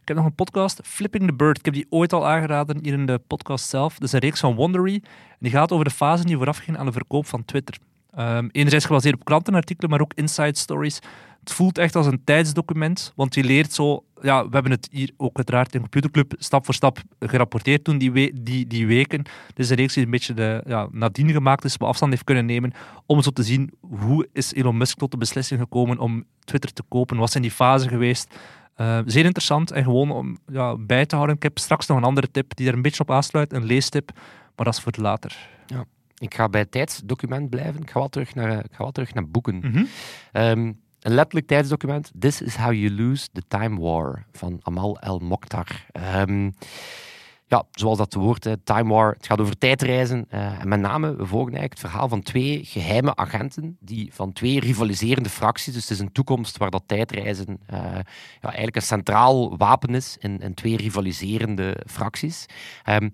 Ik 0.00 0.14
heb 0.14 0.16
nog 0.16 0.26
een 0.26 0.34
podcast, 0.34 0.80
Flipping 0.84 1.26
the 1.26 1.34
Bird. 1.34 1.58
Ik 1.58 1.64
heb 1.64 1.74
die 1.74 1.86
ooit 1.90 2.12
al 2.12 2.26
aangeraden 2.26 2.78
hier 2.82 2.92
in 2.92 3.06
de 3.06 3.20
podcast 3.26 3.68
zelf. 3.68 3.94
Dat 3.94 4.02
is 4.02 4.12
een 4.12 4.20
reeks 4.20 4.40
van 4.40 4.54
Wondery. 4.54 4.94
En 5.04 5.36
die 5.38 5.50
gaat 5.50 5.72
over 5.72 5.84
de 5.84 5.90
fase 5.90 6.24
die 6.24 6.36
voorafging 6.36 6.76
aan 6.76 6.86
de 6.86 6.92
verkoop 6.92 7.26
van 7.26 7.44
Twitter. 7.44 7.78
Ehm, 8.10 8.48
enerzijds 8.52 8.84
gebaseerd 8.84 9.14
op 9.14 9.24
krantenartikelen, 9.24 9.90
maar 9.90 10.00
ook 10.00 10.14
inside 10.14 10.58
stories. 10.58 11.00
Het 11.40 11.52
voelt 11.52 11.78
echt 11.78 11.96
als 11.96 12.06
een 12.06 12.24
tijdsdocument, 12.24 13.12
want 13.16 13.34
je 13.34 13.44
leert 13.44 13.72
zo... 13.72 14.04
Ja, 14.22 14.42
we 14.44 14.50
hebben 14.52 14.72
het 14.72 14.88
hier 14.90 15.10
ook 15.16 15.36
uiteraard 15.36 15.74
in 15.74 15.80
Computerclub 15.80 16.34
stap 16.38 16.64
voor 16.64 16.74
stap 16.74 16.98
gerapporteerd 17.20 17.84
toen 17.84 17.98
die, 17.98 18.42
die, 18.42 18.66
die 18.66 18.86
weken. 18.86 19.22
Dit 19.46 19.58
is 19.58 19.70
een 19.70 19.76
reeks 19.76 19.94
die 19.94 20.04
een 20.04 20.10
beetje 20.10 20.34
de, 20.34 20.62
ja, 20.66 20.88
nadien 20.90 21.30
gemaakt 21.30 21.64
is, 21.64 21.76
wat 21.76 21.88
afstand 21.88 22.12
heeft 22.12 22.24
kunnen 22.24 22.46
nemen, 22.46 22.72
om 23.06 23.22
zo 23.22 23.30
te 23.30 23.42
zien 23.42 23.72
hoe 23.80 24.28
is 24.32 24.52
Elon 24.52 24.76
Musk 24.76 24.98
tot 24.98 25.10
de 25.10 25.16
beslissing 25.16 25.60
gekomen 25.60 25.98
om 25.98 26.24
Twitter 26.44 26.72
te 26.72 26.82
kopen. 26.88 27.16
Wat 27.16 27.30
zijn 27.30 27.42
die 27.42 27.52
fasen 27.52 27.88
geweest? 27.88 28.34
Uh, 28.80 28.98
zeer 29.06 29.24
interessant 29.24 29.70
en 29.70 29.84
gewoon 29.84 30.10
om 30.10 30.38
ja, 30.46 30.76
bij 30.76 31.06
te 31.06 31.14
houden. 31.14 31.36
Ik 31.36 31.42
heb 31.42 31.58
straks 31.58 31.86
nog 31.86 31.96
een 31.96 32.04
andere 32.04 32.30
tip 32.30 32.56
die 32.56 32.68
er 32.68 32.74
een 32.74 32.82
beetje 32.82 33.02
op 33.02 33.10
aansluit, 33.10 33.52
een 33.52 33.64
leestip, 33.64 34.10
maar 34.56 34.64
dat 34.64 34.74
is 34.74 34.80
voor 34.80 34.92
later. 34.96 35.54
Ik 36.18 36.34
ga 36.34 36.48
bij 36.48 36.60
het 36.60 36.70
tijdsdocument 36.70 37.50
blijven. 37.50 37.82
Ik 37.82 37.90
ga 37.90 37.98
wel 37.98 38.08
terug 38.08 38.34
naar, 38.34 38.64
ik 38.64 38.72
ga 38.72 38.82
wel 38.82 38.92
terug 38.92 39.14
naar 39.14 39.28
boeken. 39.28 39.56
Mhm. 39.56 39.84
Ehm, 40.32 40.72
een 41.00 41.14
letterlijk 41.14 41.46
tijdsdocument. 41.46 42.12
This 42.18 42.42
is 42.42 42.56
how 42.56 42.72
you 42.72 42.90
lose 42.90 43.28
the 43.32 43.42
time 43.48 43.80
war 43.80 44.24
van 44.32 44.60
Amal 44.62 44.98
El 45.00 45.18
Mokhtar. 45.18 45.66
Ehm, 45.92 46.50
ja, 47.48 47.64
zoals 47.70 47.98
dat 47.98 48.14
woord, 48.14 48.44
hè, 48.44 48.56
time 48.56 48.92
war. 48.92 49.12
Het 49.12 49.26
gaat 49.26 49.40
over 49.40 49.58
tijdreizen. 49.58 50.26
eh, 50.28 50.60
en 50.60 50.68
met 50.68 50.80
name, 50.80 51.16
we 51.16 51.26
volgen 51.26 51.52
eigenlijk 51.52 51.80
het 51.80 51.90
verhaal 51.90 52.08
van 52.08 52.22
twee 52.22 52.64
geheime 52.64 53.16
agenten 53.16 53.76
die 53.80 54.14
van 54.14 54.32
twee 54.32 54.60
rivaliserende 54.60 55.28
fracties. 55.28 55.74
Dus 55.74 55.82
het 55.82 55.92
is 55.92 55.98
een 55.98 56.12
toekomst 56.12 56.56
waar 56.56 56.70
dat 56.70 56.82
tijdreizen 56.86 57.58
eh, 57.66 57.78
ja, 58.40 58.48
eigenlijk 58.48 58.76
een 58.76 58.82
centraal 58.82 59.56
wapen 59.56 59.94
is 59.94 60.16
in, 60.20 60.40
in 60.40 60.54
twee 60.54 60.76
rivaliserende 60.76 61.76
fracties. 61.86 62.46
Ehm, 62.82 63.08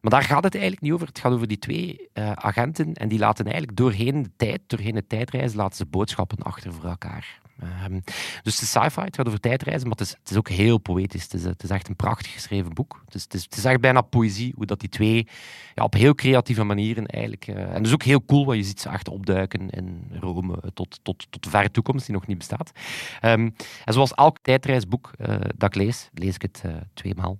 maar 0.00 0.10
daar 0.10 0.22
gaat 0.22 0.44
het 0.44 0.54
eigenlijk 0.54 0.82
niet 0.82 0.92
over. 0.92 1.06
Het 1.06 1.18
gaat 1.18 1.32
over 1.32 1.48
die 1.48 1.58
twee 1.58 2.08
eh, 2.12 2.32
agenten 2.32 2.92
en 2.92 3.08
die 3.08 3.18
laten 3.18 3.44
eigenlijk 3.44 3.76
doorheen 3.76 4.22
de 4.22 4.30
tijd, 4.36 4.60
doorheen 4.66 4.94
de 4.94 5.06
tijdreizen, 5.06 5.58
laten 5.58 5.76
ze 5.76 5.86
boodschappen 5.86 6.42
achter 6.42 6.72
voor 6.72 6.84
elkaar. 6.84 7.40
Ehm, 7.58 8.00
dus 8.42 8.54
het 8.54 8.62
is 8.62 8.70
sci-fi, 8.70 9.00
het 9.00 9.16
gaat 9.16 9.26
over 9.26 9.40
tijdreizen, 9.40 9.88
maar 9.88 9.96
het 9.98 10.06
is, 10.06 10.14
het 10.20 10.30
is 10.30 10.36
ook 10.36 10.48
heel 10.48 10.78
poëtisch. 10.78 11.22
Het 11.22 11.34
is, 11.34 11.44
het 11.44 11.62
is 11.62 11.70
echt 11.70 11.88
een 11.88 11.96
prachtig 11.96 12.32
geschreven 12.32 12.74
boek. 12.74 13.02
Het 13.04 13.14
is, 13.14 13.22
het 13.22 13.34
is, 13.34 13.44
het 13.44 13.56
is 13.56 13.64
echt 13.64 13.80
bijna 13.80 14.00
poëzie, 14.00 14.52
hoe 14.56 14.66
dat 14.66 14.80
die 14.80 14.88
twee 14.88 15.26
ja, 15.74 15.84
op 15.84 15.94
heel 15.94 16.14
creatieve 16.14 16.64
manieren 16.64 17.06
eigenlijk... 17.06 17.46
eh, 17.46 17.74
en 17.74 17.82
dus 17.82 17.92
ook 17.92 18.02
heel 18.02 18.24
cool, 18.24 18.44
want 18.44 18.58
je 18.58 18.64
ziet 18.64 18.80
ze 18.80 18.88
echt 18.88 19.08
opduiken 19.08 19.70
in 19.70 20.10
Rome 20.20 20.62
tot, 20.74 21.00
tot, 21.02 21.26
tot 21.30 21.42
de 21.44 21.50
verre 21.50 21.70
toekomst, 21.70 22.06
die 22.06 22.14
nog 22.14 22.26
niet 22.26 22.38
bestaat. 22.38 22.72
Ehm, 23.20 23.50
en 23.84 23.92
zoals 23.92 24.12
elk 24.14 24.38
tijdreisboek 24.42 25.12
eh, 25.18 25.36
dat 25.56 25.74
ik 25.74 25.74
lees, 25.74 26.08
lees 26.12 26.34
ik 26.34 26.42
het 26.42 26.62
eh, 26.64 26.72
tweemaal. 26.94 27.38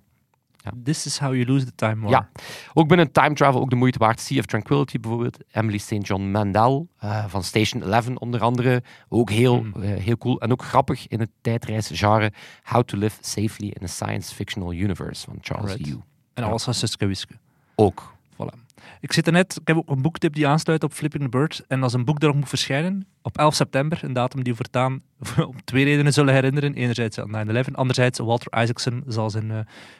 This 0.83 1.05
is 1.05 1.19
how 1.19 1.33
you 1.33 1.45
lose 1.45 1.65
the 1.65 1.75
time 1.75 2.01
war. 2.01 2.09
Ja. 2.11 2.29
Ook 2.73 2.87
binnen 2.87 3.11
time 3.11 3.33
travel 3.33 3.61
ook 3.61 3.69
de 3.69 3.75
moeite 3.75 3.99
waard. 3.99 4.19
Sea 4.19 4.39
of 4.39 4.45
Tranquility 4.45 4.99
bijvoorbeeld. 4.99 5.37
Emily 5.51 5.77
St. 5.77 6.07
John 6.07 6.21
Mandel 6.31 6.87
eh, 6.99 7.25
van 7.27 7.43
Station 7.43 7.83
11 7.83 8.07
onder 8.15 8.41
andere. 8.41 8.83
Ook 9.09 9.29
heel, 9.29 9.61
Mm. 9.61 9.73
eh, 9.83 10.03
heel 10.03 10.17
cool. 10.17 10.39
En 10.41 10.51
ook 10.51 10.63
grappig 10.63 11.07
in 11.07 11.19
het 11.19 11.29
tijdreisgenre. 11.41 12.31
How 12.63 12.83
to 12.83 12.97
Live 12.97 13.17
Safely 13.21 13.67
in 13.69 13.83
a 13.83 13.87
Science 13.87 14.35
Fictional 14.35 14.73
Universe 14.73 15.25
van 15.25 15.37
Charles 15.41 15.69
Alright. 15.71 15.87
Yu. 15.89 15.99
En 16.33 16.43
alles 16.43 16.63
van 16.63 16.73
Suske 16.73 17.05
Wiske. 17.05 17.33
Ook. 17.75 18.13
Voilà. 18.33 18.57
Ik 18.99 19.13
zit 19.13 19.27
er 19.27 19.33
net, 19.33 19.57
ik 19.61 19.67
heb 19.67 19.77
ook 19.77 19.89
een 19.89 20.01
boektip 20.01 20.33
die 20.33 20.47
aansluit 20.47 20.83
op 20.83 20.93
Flipping 20.93 21.23
the 21.23 21.29
Bird. 21.29 21.63
En 21.67 21.83
is 21.83 21.93
een 21.93 22.05
boek 22.05 22.19
dat 22.19 22.29
nog 22.29 22.39
moet 22.39 22.49
verschijnen 22.49 23.07
op 23.29 23.37
11 23.37 23.55
september. 23.55 23.99
Een 24.03 24.13
datum 24.13 24.43
die 24.43 24.53
we 24.53 24.57
voortaan 24.57 25.01
om 25.49 25.63
twee 25.63 25.83
redenen 25.83 26.13
zullen 26.13 26.33
herinneren. 26.33 26.73
Enerzijds 26.73 27.19
aan 27.19 27.47
9-11, 27.67 27.71
anderzijds 27.71 28.19
Walter 28.19 28.61
Isaacson 28.61 29.03
zal 29.07 29.29
zijn 29.29 29.51
eh, 29.51 29.59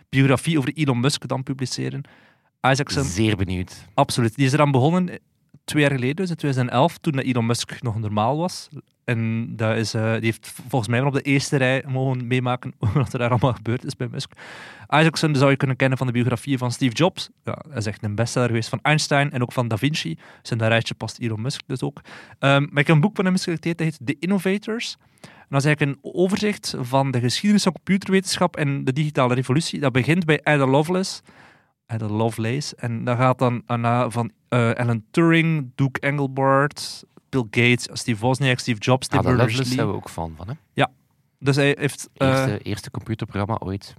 biografie 0.09 0.57
over 0.57 0.74
Elon 0.74 1.00
Musk 1.00 1.27
dan 1.27 1.43
publiceren. 1.43 2.01
Isaacson, 2.62 3.03
Zeer 3.03 3.36
benieuwd. 3.36 3.86
absoluut. 3.93 4.36
Die 4.36 4.45
is 4.45 4.53
eraan 4.53 4.71
begonnen 4.71 5.09
eh, 5.09 5.15
twee 5.63 5.81
jaar 5.81 5.91
geleden, 5.91 6.15
dus 6.15 6.29
in 6.29 6.36
2011, 6.36 6.98
toen 6.98 7.19
Elon 7.19 7.45
Musk 7.45 7.81
nog 7.81 8.00
normaal 8.00 8.38
was. 8.38 8.67
En 9.09 9.47
dat 9.55 9.75
is, 9.75 9.93
eh, 9.93 10.11
die 10.11 10.25
heeft 10.25 10.53
volgens 10.67 10.91
mij 10.91 11.01
op 11.01 11.13
de 11.13 11.21
eerste 11.21 11.57
rij 11.57 11.83
mogen 11.87 12.27
meemaken 12.27 12.73
wat 12.93 13.13
er 13.13 13.19
daar 13.19 13.29
allemaal 13.29 13.53
gebeurd 13.53 13.85
is 13.85 13.95
bij 13.95 14.07
Musk. 14.11 14.31
Isaacson 14.87 15.35
zou 15.35 15.49
je 15.49 15.57
kunnen 15.57 15.75
kennen 15.75 15.97
van 15.97 16.07
de 16.07 16.13
biografieën 16.13 16.57
van 16.57 16.71
Steve 16.71 16.95
Jobs. 16.95 17.29
Ja, 17.43 17.57
hij 17.67 17.77
is 17.77 17.85
echt 17.85 18.03
een 18.03 18.15
bestseller 18.15 18.47
geweest 18.47 18.69
van 18.69 18.79
Einstein 18.81 19.31
en 19.31 19.41
ook 19.41 19.51
van 19.51 19.67
Da 19.67 19.77
Vinci. 19.77 20.17
In 20.49 20.57
dat 20.57 20.67
rijtje 20.67 20.93
past 20.93 21.19
Elon 21.19 21.41
Musk 21.41 21.61
dus 21.67 21.81
ook. 21.81 22.01
Ehm, 22.39 22.61
maar 22.61 22.81
ik 22.81 22.87
heb 22.87 22.95
een 22.95 23.01
boek 23.01 23.15
van 23.15 23.25
hem 23.25 23.33
geselecteerd, 23.33 23.77
dat 23.77 23.87
heet 23.87 23.99
The 24.05 24.15
Innovators. 24.19 24.97
En 25.21 25.55
dat 25.55 25.59
is 25.59 25.65
eigenlijk 25.65 25.81
een 25.81 26.11
overzicht 26.13 26.75
van 26.79 27.11
de 27.11 27.19
geschiedenis 27.19 27.63
van 27.63 27.71
computerwetenschap 27.71 28.57
en 28.57 28.83
de 28.83 28.93
digitale 28.93 29.33
revolutie. 29.33 29.79
Dat 29.79 29.91
begint 29.91 30.25
bij 30.25 30.39
Ada 30.43 30.65
Lovelace. 30.65 31.21
Ada 31.85 32.07
Lovelace. 32.07 32.75
En 32.75 33.03
dat 33.03 33.17
gaat 33.17 33.39
dan 33.39 33.63
aan, 33.65 34.11
van 34.11 34.31
eh, 34.49 34.71
Alan 34.71 35.03
Turing, 35.11 35.71
Duke 35.75 35.99
Engelbart, 35.99 37.03
Bill 37.29 37.45
Gates, 37.51 37.88
Steve 38.00 38.19
Wozniak, 38.19 38.59
Steve 38.59 38.79
Jobs, 38.79 39.07
Tim 39.07 39.19
Ah, 39.19 39.25
Loveless 39.25 39.45
Berners-Lee. 39.48 39.77
zijn 39.77 39.88
we 39.88 39.93
ook 39.95 40.09
fan 40.09 40.33
van. 40.38 40.48
Hè? 40.48 40.83
Dus 41.41 41.55
hij 41.55 41.75
heeft... 41.79 42.09
eh, 42.13 42.27
Eerste, 42.27 42.59
eerste 42.59 42.91
computerprogramma 42.91 43.57
ooit. 43.63 43.93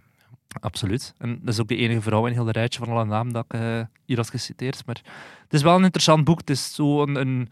Absoluut. 0.60 1.14
En 1.18 1.38
dat 1.42 1.54
is 1.54 1.60
ook 1.60 1.68
de 1.68 1.76
enige 1.76 2.00
vrouw 2.00 2.26
in 2.26 2.32
heel 2.32 2.44
de 2.44 2.52
rijtje 2.52 2.78
van 2.78 2.88
alle 2.88 3.04
namen 3.04 3.32
dat 3.32 3.44
ik 3.48 3.52
eh, 3.60 3.80
hier 4.04 4.16
had 4.16 4.30
geciteerd. 4.30 4.86
Maar 4.86 5.00
het 5.42 5.52
is 5.52 5.62
wel 5.62 5.76
een 5.76 5.82
interessant 5.84 6.24
boek. 6.24 6.38
Het 6.38 6.50
is 6.50 6.74
zo 6.74 7.02
een, 7.02 7.14
een, 7.14 7.48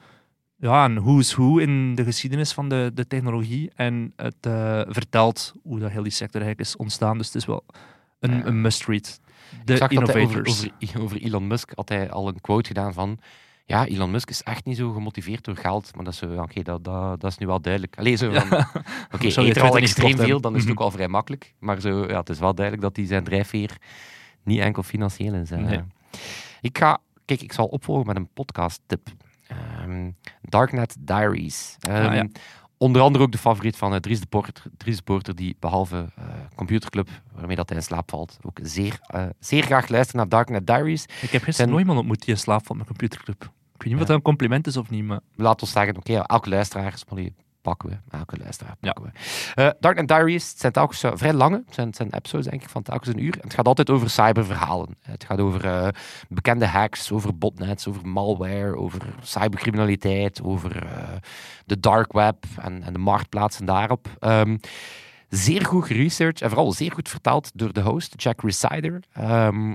ja, 0.57 0.85
een 0.85 1.01
who's 1.01 1.35
who 1.35 1.59
in 1.59 1.95
de 1.95 2.05
geschiedenis 2.05 2.53
van 2.53 2.69
de, 2.69 2.91
de 2.95 3.07
technologie. 3.07 3.71
En 3.75 4.13
het 4.17 4.35
eh, 4.41 4.81
vertelt 4.89 5.53
hoe 5.63 5.79
dat 5.79 5.91
heel 5.91 6.03
die 6.03 6.13
sector 6.13 6.41
eigenlijk 6.41 6.71
is 6.71 6.77
ontstaan. 6.77 7.19
Dus 7.19 7.27
het 7.27 7.37
is 7.37 7.45
wel 7.47 7.65
een, 8.21 8.37
Ja. 8.37 8.45
een 8.45 8.61
must-read. 8.61 9.21
Ik 9.61 9.67
De 9.67 9.75
over, 9.75 9.91
Innovators. 9.91 10.71
over, 10.81 11.01
over 11.03 11.23
Elon 11.23 11.47
Musk 11.47 11.73
had 11.75 11.89
hij 11.89 12.11
al 12.11 12.29
een 12.29 12.41
quote 12.41 12.69
gedaan 12.69 12.93
van 12.93 13.19
ja, 13.69 13.87
Elon 13.87 14.11
Musk 14.11 14.31
is 14.31 14.43
echt 14.43 14.65
niet 14.65 14.77
zo 14.77 14.93
gemotiveerd 14.93 15.45
door 15.45 15.57
geld, 15.57 15.95
maar 15.95 16.05
dat 16.05 16.13
is, 16.13 16.21
dat, 16.63 16.85
dat, 16.85 17.21
dat 17.21 17.31
is 17.31 17.39
nu 17.39 17.47
wel 17.47 17.61
duidelijk. 17.61 17.99
Allee, 17.99 18.17
zo 18.17 18.31
van, 18.31 18.59
Oké, 19.15 19.29
er 19.29 19.63
al 19.63 19.77
extreem 19.77 20.17
veel, 20.17 20.41
dan 20.41 20.55
is 20.55 20.59
het 20.59 20.67
hebben? 20.69 20.71
ook 20.71 20.81
al 20.81 20.91
vrij 20.91 21.09
makkelijk. 21.09 21.55
Maar 21.59 21.81
zo, 21.81 22.07
ja, 22.09 22.19
het 22.19 22.29
is 22.29 22.39
wel 22.39 22.55
duidelijk 22.55 22.87
dat 22.87 22.97
hij 22.97 23.07
zijn 23.07 23.25
drijfveer 23.25 23.77
niet 24.43 24.59
enkel 24.61 24.83
financieel 24.83 25.35
is. 25.35 25.51
Nee. 25.51 25.81
Ik 26.61 26.79
ga, 26.79 26.99
kijk, 27.25 27.43
ik 27.43 27.53
zal 27.53 27.67
opvolgen 27.67 28.07
met 28.07 28.17
een 28.17 28.29
podcast 28.35 28.81
tip. 28.87 29.09
Ehm, 29.47 30.11
Darknet 30.43 30.97
Diaries. 31.01 31.77
Ehm, 31.81 32.07
Ah, 32.07 32.15
ja. 32.15 32.27
Onder 32.77 33.03
andere 33.03 33.25
ook 33.25 33.33
de 33.33 33.39
favoriet 33.39 33.77
van 33.77 33.95
eh, 33.95 34.01
Dries 34.01 34.21
de 34.21 34.27
Porter, 34.27 34.65
Dries 34.77 34.97
de 34.97 35.03
Porter, 35.03 35.35
die 35.35 35.57
behalve 35.61 36.07
eh, 36.17 36.25
Computerclub, 36.55 37.09
waarmee 37.33 37.57
dat 37.57 37.69
hij 37.69 37.79
in 37.79 37.85
slaap 37.85 38.11
valt, 38.11 38.39
ook 38.43 38.59
zeer, 38.63 38.99
eh, 39.07 39.27
zeer 39.39 39.63
graag 39.63 39.89
luistert 39.89 40.17
naar 40.17 40.29
Darknet 40.29 40.67
Diaries. 40.67 41.05
Ik 41.23 41.31
heb 41.31 41.43
gisteren 41.43 41.71
nog 41.71 41.81
iemand 41.81 41.99
ontmoet 41.99 42.21
die 42.21 42.35
in 42.35 42.41
slaap 42.41 42.67
valt 42.67 42.79
met 42.79 42.87
computerclub. 42.87 43.53
Ik 43.79 43.85
weet 43.85 43.93
niet 43.93 44.03
of 44.03 44.09
dat 44.09 44.17
een 44.17 44.23
compliment 44.23 44.67
is 44.67 44.77
of 44.77 44.91
niet, 44.91 45.05
maar... 45.05 45.21
Laten 45.35 45.67
we 45.67 45.73
zeggen, 45.73 45.97
oké, 45.97 46.15
elke 46.15 46.49
luisteraar, 46.49 46.93
Smolly, 46.97 47.35
pakken 47.63 47.89
we. 47.89 48.17
Elke 48.17 48.37
luisteraar 48.37 48.77
pakken 48.81 49.05
we. 49.05 49.11
Eh, 49.55 49.71
Darknet 49.81 50.09
Diaries, 50.09 50.51
het 50.51 50.61
zijn 50.61 50.73
telkens 50.73 51.03
eh, 51.03 51.11
vrij 51.15 51.33
lange, 51.33 51.63
het 51.67 51.75
zijn, 51.75 51.87
het 51.87 51.97
zijn 51.97 52.13
episodes 52.13 52.47
denk 52.47 52.63
ik 52.63 52.69
van 52.69 52.83
telkens 52.83 53.09
een 53.09 53.23
uur. 53.23 53.35
En 53.35 53.41
het 53.41 53.55
gaat 53.55 53.67
altijd 53.67 53.91
over 53.91 54.11
cyberverhalen. 54.11 54.97
Het 55.03 55.25
gaat 55.25 55.41
over 55.41 55.65
eh, 55.65 55.89
bekende 56.29 56.67
hacks, 56.67 57.13
over 57.13 57.39
botnets, 57.39 57.89
over 57.89 58.09
malware, 58.09 58.77
over 58.77 59.01
cybercriminaliteit, 59.23 60.43
over 60.43 60.83
eh, 60.83 61.09
de 61.67 61.81
dark 61.81 62.13
web 62.13 62.45
en, 62.61 62.83
en 62.83 62.93
de 62.93 62.99
marktplaatsen 62.99 63.65
daarop. 63.65 64.09
Ehm, 64.19 64.57
zeer 65.29 65.65
goed 65.65 65.85
geresearched 65.85 66.43
en 66.43 66.49
vooral 66.49 66.73
zeer 66.73 66.93
goed 66.93 67.09
vertaald 67.09 67.51
door 67.55 67.73
de 67.73 67.81
host, 67.81 68.15
Jack 68.17 68.41
Resider. 68.43 69.03
Ehm, 69.13 69.73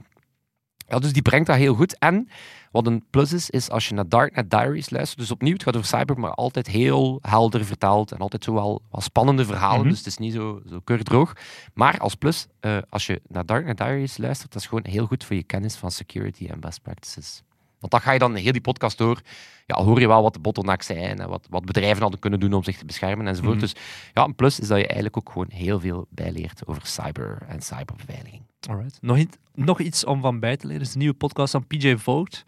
ja, 0.93 1.00
dus 1.00 1.13
die 1.13 1.21
brengt 1.21 1.47
dat 1.47 1.55
heel 1.55 1.75
goed. 1.75 1.97
En 1.97 2.27
wat 2.71 2.88
een 2.88 3.03
plus 3.09 3.33
is, 3.33 3.50
is 3.50 3.69
als 3.69 3.88
je 3.88 3.93
naar 3.93 4.09
Darknet 4.09 4.50
Diaries 4.50 4.89
luistert. 4.89 5.19
Dus 5.19 5.31
opnieuw, 5.31 5.53
het 5.53 5.63
gaat 5.63 5.75
over 5.75 5.88
cyber, 5.88 6.19
maar 6.19 6.31
altijd 6.31 6.67
heel 6.67 7.19
helder 7.21 7.65
vertaald. 7.65 8.12
En 8.12 8.17
altijd 8.17 8.43
zo 8.43 8.53
wel, 8.53 8.81
wel 8.91 9.01
spannende 9.01 9.45
verhalen. 9.45 9.79
Mhm. 9.79 9.89
Dus 9.89 9.97
het 9.97 10.07
is 10.07 10.17
niet 10.17 10.33
zo, 10.33 10.62
zo 10.69 10.79
keurdroog. 10.79 11.33
Maar 11.73 11.97
als 11.97 12.15
plus, 12.15 12.47
eh, 12.59 12.77
als 12.89 13.05
je 13.05 13.21
naar 13.27 13.45
Darknet 13.45 13.77
Diaries 13.77 14.17
luistert, 14.17 14.51
dat 14.51 14.62
is 14.62 14.67
gewoon 14.67 14.85
heel 14.88 15.05
goed 15.05 15.23
voor 15.23 15.35
je 15.35 15.43
kennis 15.43 15.75
van 15.75 15.91
security 15.91 16.47
en 16.47 16.59
best 16.59 16.81
practices. 16.81 17.43
Want 17.89 17.91
dan 17.91 18.01
ga 18.01 18.11
je 18.11 18.19
dan 18.19 18.35
heel 18.35 18.51
die 18.51 18.61
podcast 18.61 18.97
door. 18.97 19.21
Ja, 19.65 19.83
hoor 19.83 19.99
je 19.99 20.07
wel 20.07 20.21
wat 20.21 20.33
de 20.33 20.39
bottlenecks 20.39 20.85
zijn 20.85 21.19
en 21.19 21.29
wat, 21.29 21.47
wat 21.49 21.65
bedrijven 21.65 22.01
hadden 22.01 22.19
kunnen 22.19 22.39
doen 22.39 22.53
om 22.53 22.63
zich 22.63 22.77
te 22.77 22.85
beschermen 22.85 23.27
enzovoort. 23.27 23.55
Mhm. 23.55 23.63
Dus 23.63 23.75
ja, 24.13 24.23
een 24.23 24.35
plus 24.35 24.59
is 24.59 24.67
dat 24.67 24.77
je 24.77 24.83
eigenlijk 24.85 25.17
ook 25.17 25.29
gewoon 25.31 25.49
heel 25.49 25.79
veel 25.79 26.07
bijleert 26.09 26.67
over 26.67 26.85
cyber 26.85 27.37
en 27.47 27.61
cyberbeveiliging. 27.61 28.41
Alright. 28.69 28.97
Nog, 29.01 29.17
iets- 29.17 29.37
nog 29.53 29.79
iets 29.79 30.05
om 30.05 30.21
van 30.21 30.39
bij 30.39 30.57
te 30.57 30.67
leren. 30.67 30.81
is 30.81 30.93
een 30.93 30.99
nieuwe 30.99 31.13
podcast 31.15 31.51
van 31.51 31.67
PJ 31.67 31.95
Vogt. 31.95 32.43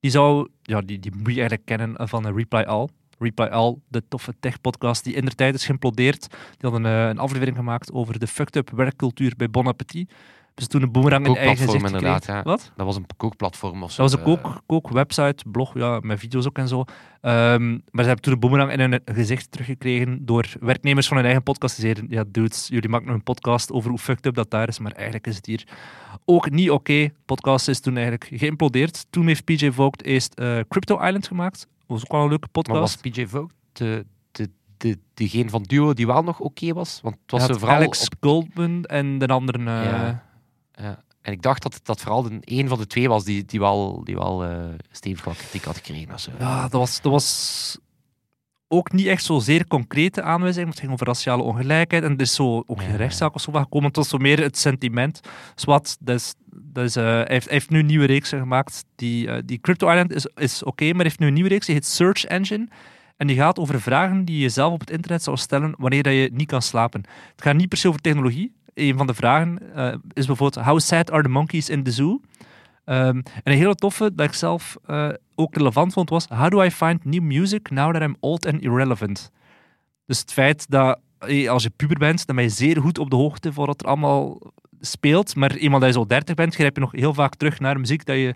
Die 0.00 0.10
zou, 0.10 0.48
ja, 0.62 0.80
die, 0.80 0.98
die 0.98 1.12
moet 1.14 1.32
je 1.34 1.40
eigenlijk 1.40 1.64
kennen 1.64 2.08
van 2.08 2.34
Reply 2.34 2.62
All. 2.62 2.88
Reply 3.18 3.44
All, 3.46 3.76
de 3.88 4.02
toffe 4.08 4.34
tech-podcast 4.40 5.04
die 5.04 5.14
in 5.14 5.24
de 5.24 5.34
tijd 5.34 5.54
is 5.54 5.64
geïmplodeerd. 5.64 6.20
Die 6.30 6.70
hadden 6.70 6.86
eh, 6.86 7.08
een 7.08 7.18
aflevering 7.18 7.56
gemaakt 7.56 7.92
over 7.92 8.18
de 8.18 8.26
fucked-up 8.26 8.70
werkcultuur 8.70 9.34
bij 9.36 9.50
Bon 9.50 9.66
Appetit. 9.66 10.12
Dus 10.56 10.66
toen 10.66 10.82
een 10.82 10.92
boemerang 10.92 11.26
in 11.26 11.36
eigen 11.36 11.56
gezicht 11.66 11.84
inderdaad, 11.84 12.12
gekregen. 12.24 12.34
ja. 12.34 12.42
Wat? 12.42 12.72
Dat 12.76 12.86
was 12.86 12.96
een 12.96 13.06
kookplatform 13.16 13.82
of 13.82 13.90
zo. 13.92 14.02
Dat 14.02 14.10
was 14.12 14.20
een 14.20 14.26
eh, 14.34 14.42
kook, 14.42 14.62
kookwebsite, 14.66 15.44
blog, 15.50 15.74
ja, 15.74 15.98
met 16.02 16.18
video's 16.18 16.46
ook 16.46 16.58
en 16.58 16.68
zo. 16.68 16.84
Ehm, 17.20 17.70
maar 17.70 17.80
ze 18.02 18.06
hebben 18.06 18.20
toen 18.20 18.32
een 18.32 18.40
boemerang 18.40 18.72
in 18.72 18.80
hun 18.80 19.00
gezicht 19.04 19.50
teruggekregen 19.50 20.26
door 20.26 20.46
werknemers 20.60 21.06
van 21.06 21.16
hun 21.16 21.26
eigen 21.26 21.42
podcast 21.42 21.74
te 21.74 21.80
zeggen 21.80 22.06
ja, 22.08 22.24
dudes, 22.28 22.66
jullie 22.68 22.88
maken 22.88 23.06
nog 23.06 23.16
een 23.16 23.22
podcast 23.22 23.72
over 23.72 23.90
hoe 23.90 23.98
fucked 23.98 24.26
up 24.26 24.34
dat 24.34 24.50
daar 24.50 24.68
is, 24.68 24.78
maar 24.78 24.92
eigenlijk 24.92 25.26
is 25.26 25.36
het 25.36 25.46
hier 25.46 25.64
ook 26.24 26.50
niet 26.50 26.70
oké. 26.70 27.08
Podcast 27.24 27.68
is 27.68 27.80
toen 27.80 27.94
eigenlijk 27.96 28.30
geïmplodeerd. 28.34 29.06
Toen 29.10 29.26
heeft 29.26 29.44
PJ 29.44 29.70
Vogt 29.70 30.04
eerst 30.04 30.34
eh, 30.34 30.58
Crypto 30.68 30.94
Island 31.00 31.26
gemaakt. 31.26 31.58
Dat 31.58 31.68
was 31.86 32.02
ook 32.04 32.12
wel 32.12 32.22
een 32.22 32.28
leuke 32.28 32.48
Maar 32.52 32.62
was 32.80 32.96
podcast. 32.96 33.00
PJ 33.00 33.26
Vogt 33.26 33.54
de, 33.72 34.06
de, 34.32 34.48
de, 34.76 34.98
degene 35.14 35.50
van 35.50 35.62
Duo 35.62 35.92
die 35.92 36.06
wel 36.06 36.22
nog 36.22 36.40
oké 36.40 36.72
was? 36.72 37.00
Want 37.02 37.16
het 37.26 37.30
was 37.30 37.58
vooral 37.58 37.76
Alex 37.76 38.04
op- 38.04 38.14
Goldman 38.20 38.84
en 38.84 39.18
de 39.18 39.26
andere... 39.26 39.58
eh, 39.58 39.64
Ja. 39.84 40.24
Ja. 40.76 41.04
En 41.22 41.32
ik 41.32 41.42
dacht 41.42 41.62
dat 41.62 41.80
dat 41.82 42.00
vooral 42.00 42.22
de, 42.22 42.38
een 42.40 42.68
van 42.68 42.78
de 42.78 42.86
twee 42.86 43.08
was 43.08 43.24
die, 43.24 43.44
die 43.44 43.60
wel, 43.60 44.04
die 44.04 44.14
wel 44.14 44.44
eh, 44.44 44.64
stevig 44.90 45.24
wat 45.24 45.36
kritiek 45.36 45.64
had 45.64 45.76
gekregen. 45.76 46.14
of 46.14 46.20
zo. 46.20 46.30
Ja, 46.38 46.62
dat 46.62 46.72
was, 46.72 47.00
dat 47.00 47.12
was 47.12 47.78
ook 48.68 48.92
niet 48.92 49.06
echt 49.06 49.24
zo 49.24 49.38
zeer 49.38 49.66
concrete 49.66 50.22
aanwijzing. 50.22 50.64
want 50.64 50.74
Het 50.74 50.80
ging 50.84 50.92
over 50.92 51.06
raciale 51.06 51.42
ongelijkheid. 51.42 52.02
En 52.04 52.12
er 52.12 52.20
is 52.20 52.34
zo 52.34 52.62
ook 52.66 52.80
geen 52.80 52.90
Ja. 52.90 52.96
rechtszaak 52.96 53.34
of 53.34 53.40
zo 53.40 53.52
van 53.52 53.62
gekomen. 53.62 53.86
Het 53.86 53.96
was 53.96 54.08
zo 54.08 54.18
meer 54.18 54.42
het 54.42 54.58
sentiment. 54.58 55.20
Dat 55.64 55.96
is, 56.04 56.34
dat 56.50 56.84
is, 56.84 56.96
eh, 56.96 57.04
hij, 57.04 57.24
heeft, 57.28 57.44
hij 57.44 57.54
heeft 57.54 57.70
nu 57.70 57.78
een 57.78 57.86
nieuwe 57.86 58.06
reeks 58.06 58.28
gemaakt. 58.28 58.84
Die, 58.94 59.30
eh, 59.30 59.42
die 59.44 59.60
Crypto 59.60 59.88
Island 59.88 60.12
is, 60.12 60.26
is 60.34 60.62
oké, 60.62 60.84
maar 60.84 60.94
hij 60.94 61.04
heeft 61.04 61.18
nu 61.18 61.26
een 61.26 61.34
nieuwe 61.34 61.48
reeks. 61.48 61.66
Die 61.66 61.74
heet 61.74 61.86
Search 61.86 62.24
Engine. 62.24 62.68
En 63.16 63.26
die 63.26 63.36
gaat 63.36 63.58
over 63.58 63.80
vragen 63.80 64.24
die 64.24 64.38
je 64.38 64.48
zelf 64.48 64.72
op 64.72 64.80
het 64.80 64.90
internet 64.90 65.22
zou 65.22 65.36
stellen 65.36 65.74
wanneer 65.78 66.02
dat 66.02 66.12
je 66.12 66.30
niet 66.32 66.48
kan 66.48 66.62
slapen. 66.62 67.00
Het 67.32 67.42
gaat 67.42 67.54
niet 67.56 67.68
per 67.68 67.78
se 67.78 67.88
over 67.88 68.00
technologie. 68.00 68.52
Een 68.76 68.96
van 68.96 69.06
de 69.06 69.14
vragen 69.14 69.74
eh, 69.74 69.94
is 70.12 70.26
bijvoorbeeld: 70.26 70.64
How 70.64 70.78
sad 70.78 71.10
are 71.10 71.22
the 71.22 71.28
monkeys 71.28 71.68
in 71.68 71.82
the 71.82 71.90
zoo? 71.90 72.20
Ehm, 72.84 73.16
en 73.16 73.42
een 73.42 73.56
hele 73.56 73.74
toffe, 73.74 74.14
dat 74.14 74.26
ik 74.26 74.32
zelf 74.32 74.76
eh, 74.86 75.08
ook 75.34 75.56
relevant 75.56 75.92
vond, 75.92 76.10
was 76.10 76.26
How 76.28 76.50
do 76.50 76.62
I 76.62 76.70
find 76.70 77.04
new 77.04 77.22
music 77.22 77.70
now 77.70 77.92
that 77.92 78.02
I'm 78.02 78.16
old 78.20 78.46
and 78.46 78.62
irrelevant? 78.62 79.30
Dus 80.06 80.18
het 80.18 80.32
feit 80.32 80.70
dat 80.70 80.98
eh, 81.18 81.50
als 81.50 81.62
je 81.62 81.70
puber 81.70 81.98
bent, 81.98 82.26
dan 82.26 82.36
ben 82.36 82.44
je 82.44 82.50
zeer 82.50 82.80
goed 82.80 82.98
op 82.98 83.10
de 83.10 83.16
hoogte 83.16 83.52
van 83.52 83.66
wat 83.66 83.80
er 83.80 83.86
allemaal 83.86 84.40
speelt. 84.80 85.36
Maar 85.36 85.50
eenmaal 85.50 85.80
dat 85.80 85.88
je 85.88 85.94
zo 85.94 86.06
30 86.06 86.34
bent, 86.34 86.54
grijp 86.54 86.74
je 86.74 86.80
nog 86.80 86.92
heel 86.92 87.14
vaak 87.14 87.34
terug 87.34 87.60
naar 87.60 87.80
muziek 87.80 88.04
dat 88.04 88.16
je 88.16 88.34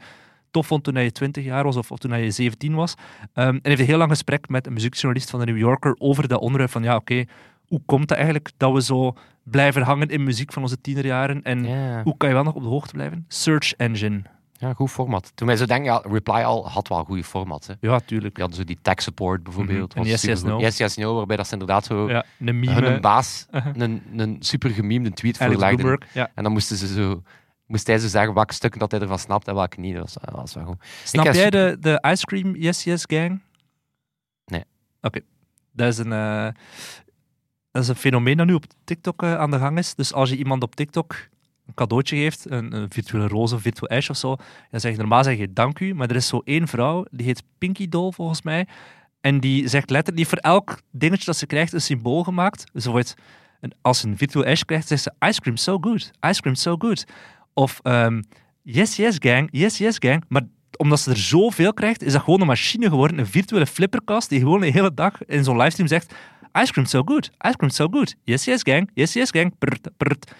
tof 0.51 0.67
vond 0.67 0.85
toen 0.85 0.95
je 1.03 1.13
20 1.13 1.45
jaar 1.45 1.65
was 1.65 1.77
of, 1.77 1.91
of 1.91 1.99
toen 1.99 2.23
je 2.23 2.31
17 2.31 2.75
was. 2.75 2.95
Ehm, 3.33 3.49
en 3.49 3.61
heeft 3.63 3.81
een 3.81 3.87
heel 3.87 3.99
lang 3.99 4.11
gesprek 4.11 4.49
met 4.49 4.67
een 4.67 4.73
muziekjournalist 4.73 5.31
van 5.31 5.41
de 5.41 5.47
New 5.47 5.59
Yorker 5.59 5.95
over 5.99 6.29
dat 6.29 6.41
onderwerp 6.41 6.71
van 6.71 6.83
ja, 6.83 6.97
oké, 6.97 7.25
hoe 7.71 7.81
komt 7.87 8.01
het 8.11 8.19
eigenlijk 8.19 8.51
dat 8.57 8.73
we 8.73 8.83
zo 8.83 9.13
blijven 9.43 9.83
hangen 9.83 10.09
in 10.09 10.25
muziek 10.25 10.53
van 10.53 10.63
onze 10.63 10.81
tienerjaren 10.81 11.43
en 11.43 11.65
hoe 12.03 12.17
kan 12.17 12.29
je 12.29 12.35
wel 12.35 12.45
nog 12.45 12.55
op 12.55 12.63
de 12.63 12.69
hoogte 12.69 12.93
blijven? 12.93 13.25
Search 13.29 13.73
engine. 13.75 14.23
ja, 14.53 14.73
goed 14.73 14.91
format. 14.91 15.33
Toen 15.35 15.47
wij 15.47 15.57
zo 15.57 15.65
denken, 15.67 15.85
ja, 15.93 16.03
Reply 16.11 16.33
All 16.43 16.63
had 16.63 16.89
wel 16.89 17.05
goede 17.05 17.25
formats. 17.25 17.67
Hè. 17.67 17.75
Ja, 17.81 17.99
tuurlijk. 18.01 18.35
Die 18.35 18.43
hadden 18.45 18.61
zo 18.61 18.67
die 18.67 18.79
tech 18.83 19.03
support 19.03 19.43
bijvoorbeeld. 19.43 19.93
En 19.95 19.99
was 19.99 20.09
Yes, 20.09 20.23
Yes. 20.23 20.43
No. 20.43 20.59
Yes, 20.59 20.77
yes, 20.77 20.97
no, 20.97 21.15
waarbij 21.15 21.37
dat 21.37 21.47
ze 21.47 21.53
inderdaad 21.53 21.85
zo 21.85 22.09
Ja, 22.09 22.25
een 22.39 22.47
hun 22.47 22.59
meme. 22.59 23.01
baas 23.01 23.47
een, 23.75 24.03
een 24.17 24.37
super 24.41 24.71
gememde 24.71 25.11
tweet 25.13 25.37
voorlegden. 25.37 26.01
Ja. 26.13 26.31
En 26.35 26.43
dan 26.43 26.53
moesten 26.53 26.77
ze 26.77 26.87
zo, 26.87 27.23
moest 27.67 27.87
hij 27.87 27.99
zo 27.99 28.09
zeggen 28.09 28.35
welke 28.35 28.55
stukken 28.55 28.81
dat 28.81 28.91
hij 28.91 29.01
ervan 29.01 29.19
snapt 29.19 29.49
en 29.49 29.55
welke 29.55 29.81
niet. 29.81 29.95
Dat 29.95 30.03
was, 30.03 30.13
dat 30.15 30.35
was 30.35 30.55
wel 30.55 30.65
goed. 30.65 30.85
Snap 31.05 31.25
jij 31.25 31.35
super- 31.35 31.81
de, 31.81 31.99
de 32.01 32.09
Ice 32.11 32.25
Cream 32.27 32.57
Yes 32.57 32.85
Yes 32.85 33.05
Gang? 33.07 33.41
Nee. 34.47 34.65
Oké. 35.01 35.21
Dat 35.73 35.89
is 35.89 35.99
een... 35.99 36.13
eh, 36.13 36.49
dat 37.71 37.83
is 37.83 37.89
een 37.89 37.95
fenomeen 37.97 38.37
dat 38.37 38.47
nu 38.47 38.55
op 38.55 38.65
TikTok 38.85 39.23
eh, 39.23 39.35
aan 39.39 39.51
de 39.51 39.59
gang 39.59 39.79
is. 39.79 39.95
Dus 39.95 40.13
als 40.13 40.31
je 40.31 40.37
iemand 40.37 40.63
op 40.63 40.75
TikTok 40.75 41.13
een 41.67 41.75
cadeautje 41.75 42.17
geeft, 42.17 42.51
een, 42.51 42.87
virtuele 42.91 43.29
roze, 43.29 43.55
een 43.55 43.61
virtueel 43.61 43.89
ijsje 43.89 44.11
of 44.11 44.17
zo, 44.17 44.37
dan 44.71 44.81
zeg 44.81 44.93
je 44.93 44.99
normaal 44.99 45.25
zeg 45.25 45.39
je 45.39 45.53
dank 45.53 45.79
u, 45.81 45.95
maar 45.95 46.11
er 46.11 46.17
is 46.17 46.27
zo 46.27 46.41
één 46.45 46.69
vrouw, 46.69 47.05
die 47.11 47.27
heet 47.27 47.43
Pinky 47.59 47.89
Doll 47.89 48.13
volgens 48.13 48.43
mij, 48.43 48.67
en 49.21 49.41
die 49.41 49.69
zegt 49.69 49.91
letterlijk, 49.91 50.17
die 50.17 50.27
voor 50.27 50.51
elk 50.53 50.81
dingetje 50.91 51.25
dat 51.25 51.37
ze 51.37 51.47
krijgt 51.47 51.73
een 51.73 51.81
symbool 51.81 52.23
gemaakt. 52.25 52.65
Dus 52.73 52.85
een- 53.61 53.73
als 53.81 54.01
ze 54.01 54.07
een 54.09 54.17
virtueel 54.17 54.45
ijsje 54.45 54.65
krijgt, 54.65 54.87
zegt 54.89 55.03
ze 55.03 55.13
ice 55.19 55.41
cream 55.41 55.57
so 55.57 55.79
good, 55.81 56.11
ice 56.27 56.41
cream 56.41 56.55
so 56.57 56.77
good. 56.79 57.05
Of 57.55 57.81
ehm, 57.83 58.23
yes 58.63 58.97
yes 58.97 59.17
gang, 59.19 59.49
yes 59.53 59.79
yes 59.79 59.97
gang, 59.99 60.25
maar 60.29 60.43
omdat 60.77 61.01
ze 61.01 61.11
er 61.11 61.17
zoveel 61.19 61.75
krijgt, 61.75 62.03
is 62.03 62.13
dat 62.13 62.23
gewoon 62.23 62.41
een 62.41 62.47
machine 62.47 62.89
geworden, 62.89 63.19
een 63.19 63.27
virtuele 63.27 63.67
flipperkast, 63.67 64.29
die 64.29 64.39
gewoon 64.39 64.61
de 64.61 64.67
hele 64.71 64.95
dag 64.95 65.25
in 65.25 65.45
zo'n 65.45 65.57
livestream 65.57 65.89
zegt 65.89 66.15
ice 66.63 66.73
cream 66.73 66.87
so 66.87 67.03
good, 67.05 67.31
ice 67.47 67.57
cream 67.57 67.73
so 67.73 67.89
good, 67.91 68.15
yes 68.25 68.45
yes 68.45 68.63
gang, 68.63 68.91
yes 68.95 69.13
yes 69.13 69.31
gang, 69.31 69.55
prrt, 69.59 69.89
prrt. 69.97 70.33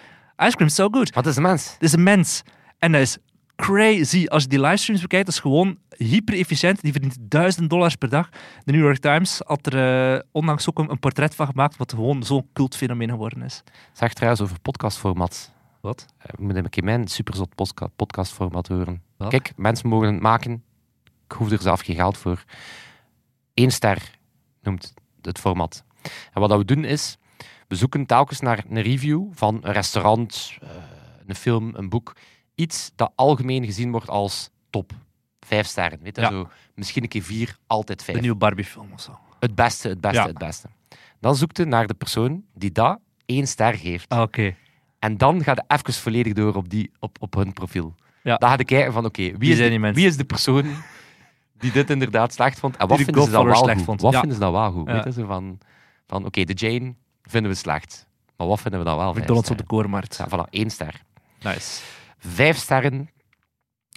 ice 0.47 0.57
cream 0.57 0.69
so 0.71 0.89
good. 0.89 1.15
Wat 1.15 1.27
is 1.27 1.35
de 1.35 1.41
mens? 1.41 1.73
Het 1.73 1.83
is 1.83 1.93
een 1.93 2.03
mens. 2.03 2.43
En 2.79 2.93
dat 2.93 3.01
is 3.01 3.19
crazy. 3.57 4.27
Als 4.27 4.43
je 4.43 4.49
die 4.49 4.61
livestreams 4.61 5.03
bekijkt, 5.03 5.27
dat 5.27 5.35
is 5.35 5.41
gewoon 5.41 5.79
hyper 5.97 6.35
efficiënt. 6.39 6.81
Die 6.81 6.93
verdient 6.93 7.17
duizend 7.21 7.71
dollars 7.71 7.95
per 7.95 8.09
dag. 8.09 8.29
De 8.65 8.73
New 8.73 8.81
York 8.83 8.99
Times 8.99 9.41
had 9.47 9.67
er 9.67 10.15
eh, 10.15 10.21
onlangs 10.33 10.69
ook 10.69 10.79
een, 10.79 10.91
een 10.91 10.99
portret 10.99 11.35
van 11.35 11.47
gemaakt, 11.47 11.77
wat 11.77 11.93
gewoon 11.93 12.23
zo'n 12.23 12.49
cultfenomeen 12.53 13.09
geworden 13.11 13.43
is. 13.43 13.63
Zeg 13.93 14.13
trouwens 14.13 14.43
over 14.43 14.61
podcastformat. 14.61 15.53
Wat? 15.81 16.07
Eh, 16.19 16.25
We 16.37 16.45
moeten 16.45 16.65
een 16.65 16.71
keer 16.71 16.85
mijn 16.85 17.09
superzot 17.09 17.55
podcastformat 17.97 18.69
horen. 18.69 19.03
Kijk, 19.29 19.53
mensen 19.57 19.89
mogen 19.89 20.13
het 20.13 20.23
maken. 20.23 20.65
Ik 21.25 21.33
hoef 21.33 21.51
er 21.51 21.61
zelf 21.61 21.81
geen 21.81 21.97
geld 21.97 22.17
voor. 22.19 22.45
Eén 23.55 23.71
ster 23.73 24.19
noemt 24.63 24.95
het 25.23 25.39
format. 25.39 25.85
En 26.33 26.41
wat 26.41 26.49
dat 26.49 26.59
we 26.59 26.65
doen 26.65 26.85
is, 26.85 27.17
we 27.69 27.75
zoeken 27.77 28.07
telkens 28.07 28.41
naar 28.41 28.65
een 28.69 28.83
review 28.83 29.27
van 29.33 29.59
een 29.63 29.73
restaurant, 29.73 30.53
eh, 30.63 30.69
een 31.27 31.35
film, 31.35 31.71
een 31.75 31.89
boek. 31.89 32.17
Iets 32.55 32.91
dat 32.97 33.13
algemeen 33.15 33.65
gezien 33.65 33.91
wordt 33.91 34.09
als 34.09 34.51
top. 34.71 34.93
Vijf 35.41 35.67
sterren. 35.67 35.99
Weet 36.03 36.17
je, 36.17 36.23
Ja. 36.23 36.29
zo, 36.31 36.49
misschien 36.75 37.03
een 37.03 37.09
keer 37.09 37.23
vier, 37.23 37.57
altijd 37.67 38.03
vijf. 38.03 38.17
De 38.17 38.23
nieuwe 38.23 38.39
Barbie-film 38.39 38.93
of 38.93 39.01
zo. 39.01 39.19
Het 39.41 39.55
beste, 39.55 39.89
het 39.89 40.01
beste, 40.01 40.19
Ja. 40.21 40.27
het 40.27 40.39
beste. 40.39 40.69
Dan 41.21 41.37
zoekt 41.37 41.57
je 41.57 41.65
naar 41.65 41.87
de 41.87 41.95
persoon 41.95 42.45
die 42.55 42.73
dat 42.73 42.99
één 43.27 43.47
ster 43.47 43.75
geeft. 43.75 44.09
Ah, 44.09 44.21
Oké. 44.21 44.55
En 44.99 45.17
dan 45.17 45.43
gaat 45.43 45.57
je 45.57 45.75
even 45.77 45.93
volledig 45.95 46.33
door 46.33 46.55
op, 46.55 46.69
die, 46.69 46.91
op, 46.99 47.17
op 47.21 47.35
hun 47.35 47.53
profiel. 47.53 47.95
Ja. 48.23 48.37
Dan 48.37 48.49
ga 48.49 48.55
je 48.59 48.65
kijken 48.65 48.93
van, 48.93 49.05
oké, 49.05 49.23
wie, 49.23 49.37
Wie 49.39 49.51
is 49.51 49.59
de- 49.59 49.69
die 49.69 49.79
mensen? 49.79 50.01
wie 50.03 50.11
is 50.11 50.17
de 50.17 50.25
persoon 50.25 50.65
die 51.59 51.73
dit 51.73 51.91
inderdaad 51.91 52.33
slecht 52.33 52.59
vond? 52.59 52.77
En 52.77 52.87
wat 52.89 52.97
Die 52.97 53.05
vinden 53.07 53.25
ze 53.25 53.31
dan 53.31 53.45
wel 53.45 53.57
slecht 53.57 53.77
goed? 53.77 53.85
vond. 53.85 54.01
Wat 54.01 54.13
Ja. 54.13 54.19
vinden 54.19 54.37
ze 54.39 54.43
dan 54.45 54.53
wel 54.53 54.73
goed? 54.73 54.87
Weet 54.87 55.05
je, 55.05 55.13
zo 55.13 55.27
van, 55.27 55.59
van 56.07 56.25
oké, 56.25 56.45
de 56.45 56.53
Jane 56.53 56.95
vinden 57.23 57.51
we 57.51 57.57
slecht. 57.57 58.07
Maar 58.37 58.47
wat 58.47 58.61
vinden 58.61 58.81
we 58.81 58.87
dan 58.87 58.97
wel? 58.97 59.13
McDonald's 59.13 59.51
op 59.51 59.59
de 59.59 59.65
koormarkt. 59.65 60.17
Ja, 60.17 60.29
voilà, 60.29 60.51
één 60.51 60.71
ster. 60.71 61.03
Nice. 61.43 61.83
vijf 62.19 62.57
sterren. 62.57 63.11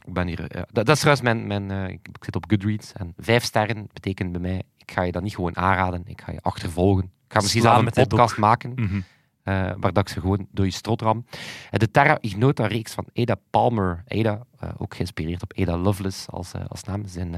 Ik 0.06 0.14
ben 0.14 0.28
hier, 0.28 0.48
eh, 0.52 0.62
dat, 0.72 0.86
dat 0.86 0.96
is 0.96 1.00
trouwens 1.02 1.26
mijn, 1.28 1.48
mijn 1.48 1.72
eh, 1.72 1.94
ik, 1.94 2.08
ik 2.14 2.24
zit 2.24 2.36
op 2.36 2.46
Goodreads 2.48 2.94
en 2.94 3.14
vijf 3.18 3.44
sterren 3.44 3.88
betekent 3.94 4.32
bij 4.32 4.42
mij, 4.42 4.62
ik 4.78 4.92
ga 4.92 5.02
je 5.02 5.12
dat 5.12 5.22
niet 5.24 5.36
gewoon 5.36 5.58
aanraden, 5.58 6.02
ik 6.06 6.22
ga 6.22 6.32
je 6.32 6.42
achtervolgen. 6.42 7.04
Ik 7.04 7.34
ga 7.34 7.40
misschien 7.40 7.62
Slaan 7.62 7.82
zelf 7.84 7.96
een 7.98 8.08
podcast 8.08 8.38
maken 8.38 8.72
Mhm. 8.76 9.00
Eh, 9.44 9.54
waar 9.78 9.94
dat 9.94 9.98
ik 9.98 10.10
ze 10.10 10.20
gewoon 10.20 10.48
door 10.52 10.66
je 10.66 10.72
strot 10.72 11.02
ram. 11.02 11.26
De 11.70 11.92
Terra 11.92 12.18
Ignota 12.22 12.68
reeks 12.68 12.94
van 12.94 13.06
Ada 13.14 13.36
Palmer. 13.50 14.04
Ada, 14.08 14.42
eh, 14.60 14.70
ook 14.78 14.96
geïnspireerd 14.96 15.44
op 15.44 15.54
Ada 15.58 15.78
Lovelace 15.78 16.32
als, 16.32 16.54
eh, 16.54 16.62
als 16.68 16.84
naam. 16.84 17.06
Zijn 17.08 17.36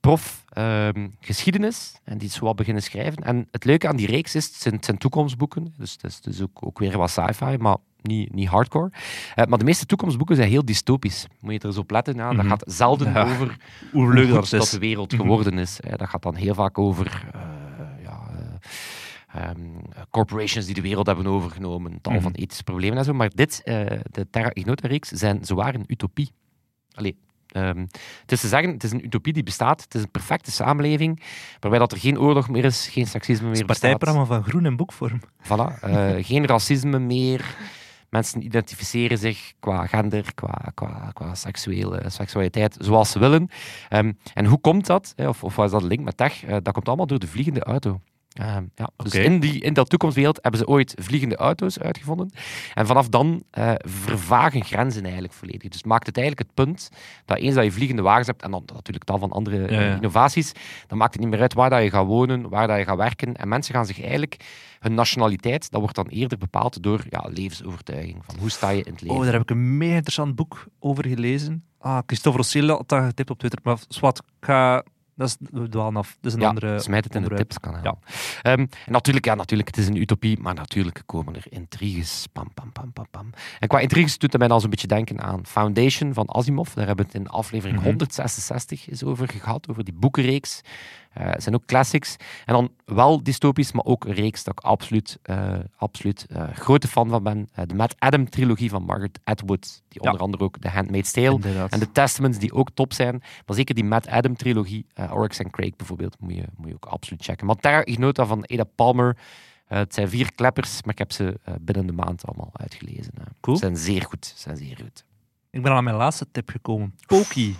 prof 0.00 0.44
ehm, 0.48 1.08
geschiedenis 1.20 2.00
en 2.04 2.18
die 2.18 2.28
is 2.28 2.34
zo 2.34 2.44
wat 2.44 2.56
beginnen 2.56 2.82
schrijven. 2.82 3.22
En 3.22 3.48
het 3.50 3.64
leuke 3.64 3.88
aan 3.88 3.96
die 3.96 4.06
reeks 4.06 4.34
is, 4.34 4.44
het 4.46 4.54
zijn, 4.54 4.74
het 4.74 4.84
zijn 4.84 4.98
toekomstboeken. 4.98 5.74
Dus 5.76 5.92
het 5.92 6.04
is, 6.04 6.20
is 6.22 6.42
ook, 6.42 6.66
ook 6.66 6.78
weer 6.78 6.98
wat 6.98 7.10
sci-fi, 7.10 7.56
maar 7.56 7.76
niet, 8.02 8.34
niet 8.34 8.48
hardcore. 8.48 8.90
Maar 9.48 9.58
de 9.58 9.64
meeste 9.64 9.86
toekomstboeken 9.86 10.36
zijn 10.36 10.48
heel 10.48 10.64
dystopisch. 10.64 11.26
Moet 11.40 11.52
je 11.52 11.58
er 11.58 11.66
eens 11.66 11.76
op 11.76 11.90
letten. 11.90 12.14
Ja? 12.14 12.28
Dat 12.28 12.36
Mhm. 12.36 12.48
gaat 12.48 12.62
zelden 12.66 13.12
Ja. 13.12 13.22
over 13.22 13.56
Hoe 13.92 14.14
leuk 14.14 14.28
dat 14.30 14.48
dat 14.50 14.68
de 14.68 14.78
wereld 14.78 15.14
geworden 15.14 15.58
is. 15.58 15.80
Dat 15.96 16.08
gaat 16.08 16.22
dan 16.22 16.34
heel 16.34 16.54
vaak 16.54 16.78
over 16.78 17.24
eh, 19.38 19.48
ehm, 19.48 19.60
corporations 20.10 20.66
die 20.66 20.74
de 20.74 20.80
wereld 20.80 21.06
hebben 21.06 21.26
overgenomen, 21.26 22.00
tal 22.00 22.12
Mhm. 22.12 22.22
van 22.22 22.32
ethische 22.32 22.64
problemen 22.64 22.98
en 22.98 23.04
zo. 23.04 23.12
Maar 23.12 23.30
dit, 23.34 23.62
eh, 23.64 23.86
de 24.10 24.30
Terra 24.30 24.50
Ignota-reeks, 24.52 25.08
zijn 25.08 25.44
zwaar 25.44 25.74
een 25.74 25.84
utopie. 25.86 26.30
Allee, 26.92 27.16
ehm, 27.48 27.78
het 28.20 28.32
is 28.32 28.40
te 28.40 28.48
zeggen, 28.48 28.70
het 28.72 28.84
is 28.84 28.90
een 28.92 29.04
utopie 29.04 29.32
die 29.32 29.42
bestaat. 29.42 29.82
Het 29.82 29.94
is 29.94 30.02
een 30.02 30.10
perfecte 30.10 30.50
samenleving, 30.50 31.22
waarbij 31.60 31.80
dat 31.80 31.92
er 31.92 31.98
geen 31.98 32.18
oorlog 32.20 32.48
meer 32.48 32.64
is, 32.64 32.88
geen 32.88 33.06
seksisme 33.06 33.46
Het 33.48 33.56
is 33.56 33.62
meer 33.62 33.68
het 33.68 33.80
bestaat. 33.80 33.98
partijprogramma 33.98 34.34
van 34.42 34.50
Groen 34.50 34.66
in 34.66 34.76
boekvorm. 34.76 35.20
Voilà. 35.44 35.80
eh, 35.80 36.14
geen 36.30 36.46
racisme 36.46 36.98
meer. 36.98 37.56
Mensen 38.10 38.44
identificeren 38.44 39.18
zich 39.18 39.52
qua 39.60 39.86
gender, 39.86 40.34
qua, 40.34 40.70
qua, 40.74 41.10
qua 41.14 41.34
seksuele, 41.34 42.02
seksualiteit, 42.10 42.76
zoals 42.80 43.10
ze 43.10 43.18
willen. 43.18 43.48
Ehm, 43.88 44.12
en 44.34 44.44
hoe 44.46 44.58
komt 44.60 44.86
dat? 44.86 45.14
Of, 45.16 45.44
of 45.44 45.56
wat 45.56 45.64
is 45.66 45.70
dat 45.72 45.82
link 45.82 46.04
met 46.04 46.16
tech? 46.16 46.44
Eh, 46.44 46.56
dat 46.62 46.72
komt 46.72 46.86
allemaal 46.88 47.06
door 47.06 47.18
de 47.18 47.26
vliegende 47.26 47.62
auto. 47.62 48.00
Ehm, 48.32 48.64
ja, 48.74 48.90
dus 48.96 49.14
in, 49.14 49.40
die, 49.40 49.60
in 49.60 49.72
dat 49.72 49.90
toekomstwereld 49.90 50.38
hebben 50.42 50.60
ze 50.60 50.66
ooit 50.66 50.94
vliegende 50.98 51.36
auto's 51.36 51.78
uitgevonden. 51.78 52.30
En 52.74 52.86
vanaf 52.86 53.08
dan 53.08 53.42
eh, 53.50 53.72
vervagen 53.76 54.64
grenzen 54.64 55.02
eigenlijk 55.02 55.32
volledig. 55.32 55.70
Dus 55.70 55.84
maakt 55.84 56.06
het 56.06 56.16
eigenlijk 56.16 56.46
het 56.48 56.66
punt 56.66 56.90
dat 57.24 57.38
eens 57.38 57.54
dat 57.54 57.64
je 57.64 57.72
vliegende 57.72 58.02
wagens 58.02 58.26
hebt, 58.26 58.42
en 58.42 58.50
dan 58.50 58.62
natuurlijk 58.74 59.04
tal 59.04 59.18
van 59.18 59.30
andere 59.30 59.66
eh, 59.66 59.74
Ja, 59.74 59.80
ja. 59.80 59.94
innovaties, 59.94 60.52
dan 60.86 60.98
maakt 60.98 61.12
het 61.12 61.22
niet 61.22 61.30
meer 61.30 61.40
uit 61.40 61.54
waar 61.54 61.70
dat 61.70 61.82
je 61.82 61.90
gaat 61.90 62.06
wonen, 62.06 62.48
waar 62.48 62.66
dat 62.66 62.78
je 62.78 62.84
gaat 62.84 62.96
werken. 62.96 63.36
En 63.36 63.48
mensen 63.48 63.74
gaan 63.74 63.86
zich 63.86 64.00
eigenlijk 64.00 64.36
hun 64.78 64.94
nationaliteit, 64.94 65.70
dat 65.70 65.80
wordt 65.80 65.96
dan 65.96 66.08
eerder 66.08 66.38
bepaald 66.38 66.82
door 66.82 67.04
ja, 67.10 67.24
levensovertuiging. 67.28 68.18
Van 68.24 68.34
hoe 68.38 68.50
sta 68.50 68.68
je 68.68 68.82
in 68.82 68.92
het 68.92 69.00
leven? 69.00 69.16
Oh, 69.16 69.22
daar 69.22 69.32
heb 69.32 69.42
ik 69.42 69.50
een 69.50 69.76
mega 69.76 69.94
interessant 69.94 70.34
boek 70.34 70.66
over 70.78 71.06
gelezen. 71.06 71.64
Ah, 71.78 71.98
Christophe 72.06 72.38
Rossel 72.38 72.68
had 72.68 72.88
dat 72.88 73.04
getipt 73.04 73.30
op 73.30 73.38
Twitter. 73.38 73.60
Maar 73.62 73.78
zwart, 73.88 74.18
ik 74.18 74.24
ga... 74.46 74.84
Dat 75.18 75.28
is, 75.28 75.36
we 75.50 75.68
dwalen 75.68 75.96
af. 75.96 76.16
Dat 76.20 76.30
is 76.30 76.32
een 76.32 76.40
ja, 76.40 76.48
andere... 76.48 76.80
smijt 76.80 77.04
het 77.04 77.14
in 77.14 77.22
de 77.22 77.34
tipskanaal. 77.34 77.98
Ehm, 78.42 78.58
en 78.58 78.68
natuurlijk, 78.86 79.24
ja, 79.24 79.34
natuurlijk, 79.34 79.68
het 79.68 79.78
is 79.78 79.86
een 79.86 79.96
utopie, 79.96 80.40
maar 80.40 80.54
natuurlijk 80.54 81.02
komen 81.06 81.34
er 81.34 81.44
intriges. 81.48 82.26
Pam, 82.32 82.52
pam, 82.54 82.72
pam, 82.72 82.92
pam, 82.92 83.06
pam. 83.10 83.30
En 83.58 83.68
qua 83.68 83.78
intriges 83.78 84.18
doet 84.18 84.30
het 84.32 84.40
mij 84.40 84.48
dan 84.48 84.60
zo'n 84.60 84.70
beetje 84.70 84.86
denken 84.86 85.20
aan 85.20 85.46
Foundation 85.46 86.14
van 86.14 86.28
Asimov. 86.28 86.72
Daar 86.74 86.86
hebben 86.86 87.06
we 87.06 87.12
het 87.12 87.20
in 87.20 87.28
aflevering 87.28 87.78
Mhm. 87.78 87.86
166 87.86 88.88
is 88.88 89.04
over 89.04 89.28
gehad, 89.28 89.68
over 89.70 89.84
die 89.84 89.94
boekenreeks. 89.94 90.60
Eh, 91.18 91.30
Het 91.30 91.42
zijn 91.42 91.54
ook 91.54 91.66
classics. 91.66 92.16
En 92.44 92.54
dan 92.54 92.70
wel 92.84 93.22
dystopisch, 93.22 93.72
maar 93.72 93.84
ook 93.84 94.04
een 94.04 94.12
reeks 94.14 94.44
dat 94.44 94.58
ik 94.58 94.64
absoluut, 94.64 95.18
eh, 95.22 95.54
absoluut 95.76 96.26
eh, 96.28 96.48
grote 96.54 96.88
fan 96.88 97.08
van 97.08 97.22
ben. 97.22 97.48
De 97.66 97.74
Matt 97.74 97.94
Adam-trilogie 97.98 98.70
van 98.70 98.82
Margaret 98.82 99.20
Atwood, 99.24 99.82
die 99.88 100.02
onder 100.02 100.20
andere 100.20 100.44
ook 100.44 100.58
The 100.58 100.68
Handmaid's 100.68 101.12
Tale 101.12 101.30
Inderdaad. 101.30 101.72
en 101.72 101.78
de 101.78 101.92
Testaments 101.92 102.38
die 102.38 102.52
ook 102.52 102.70
top 102.74 102.92
zijn. 102.92 103.22
Maar 103.46 103.56
zeker 103.56 103.74
die 103.74 103.84
Matt 103.84 104.08
Adam-trilogie, 104.08 104.86
Oryx 105.10 105.38
en 105.38 105.50
Craig 105.50 105.76
bijvoorbeeld, 105.76 106.16
moet 106.20 106.34
je, 106.34 106.44
moet 106.56 106.68
je 106.68 106.74
ook 106.74 106.86
absoluut 106.86 107.24
checken. 107.24 107.46
Maar 107.46 107.56
Terra 107.56 107.84
Ignota 107.84 108.26
van 108.26 108.46
Ada 108.46 108.64
Palmer, 108.64 109.16
het 109.66 109.94
zijn 109.94 110.08
vier 110.08 110.34
kleppers, 110.34 110.82
maar 110.82 110.92
ik 110.92 110.98
heb 110.98 111.12
ze 111.12 111.40
binnen 111.60 111.86
de 111.86 111.92
maand 111.92 112.26
allemaal 112.26 112.50
uitgelezen. 112.52 113.12
Cool. 113.40 113.56
Ze 113.56 113.62
zijn 113.64 113.76
zeer 113.76 114.02
goed. 114.02 114.26
ze 114.26 114.40
Zijn 114.40 114.56
zeer 114.56 114.76
goed. 114.76 115.04
Ik 115.50 115.62
ben 115.62 115.70
al 115.70 115.76
aan 115.78 115.84
mijn 115.84 115.96
laatste 115.96 116.26
tip 116.30 116.50
gekomen. 116.50 116.94
Poki. 117.06 117.56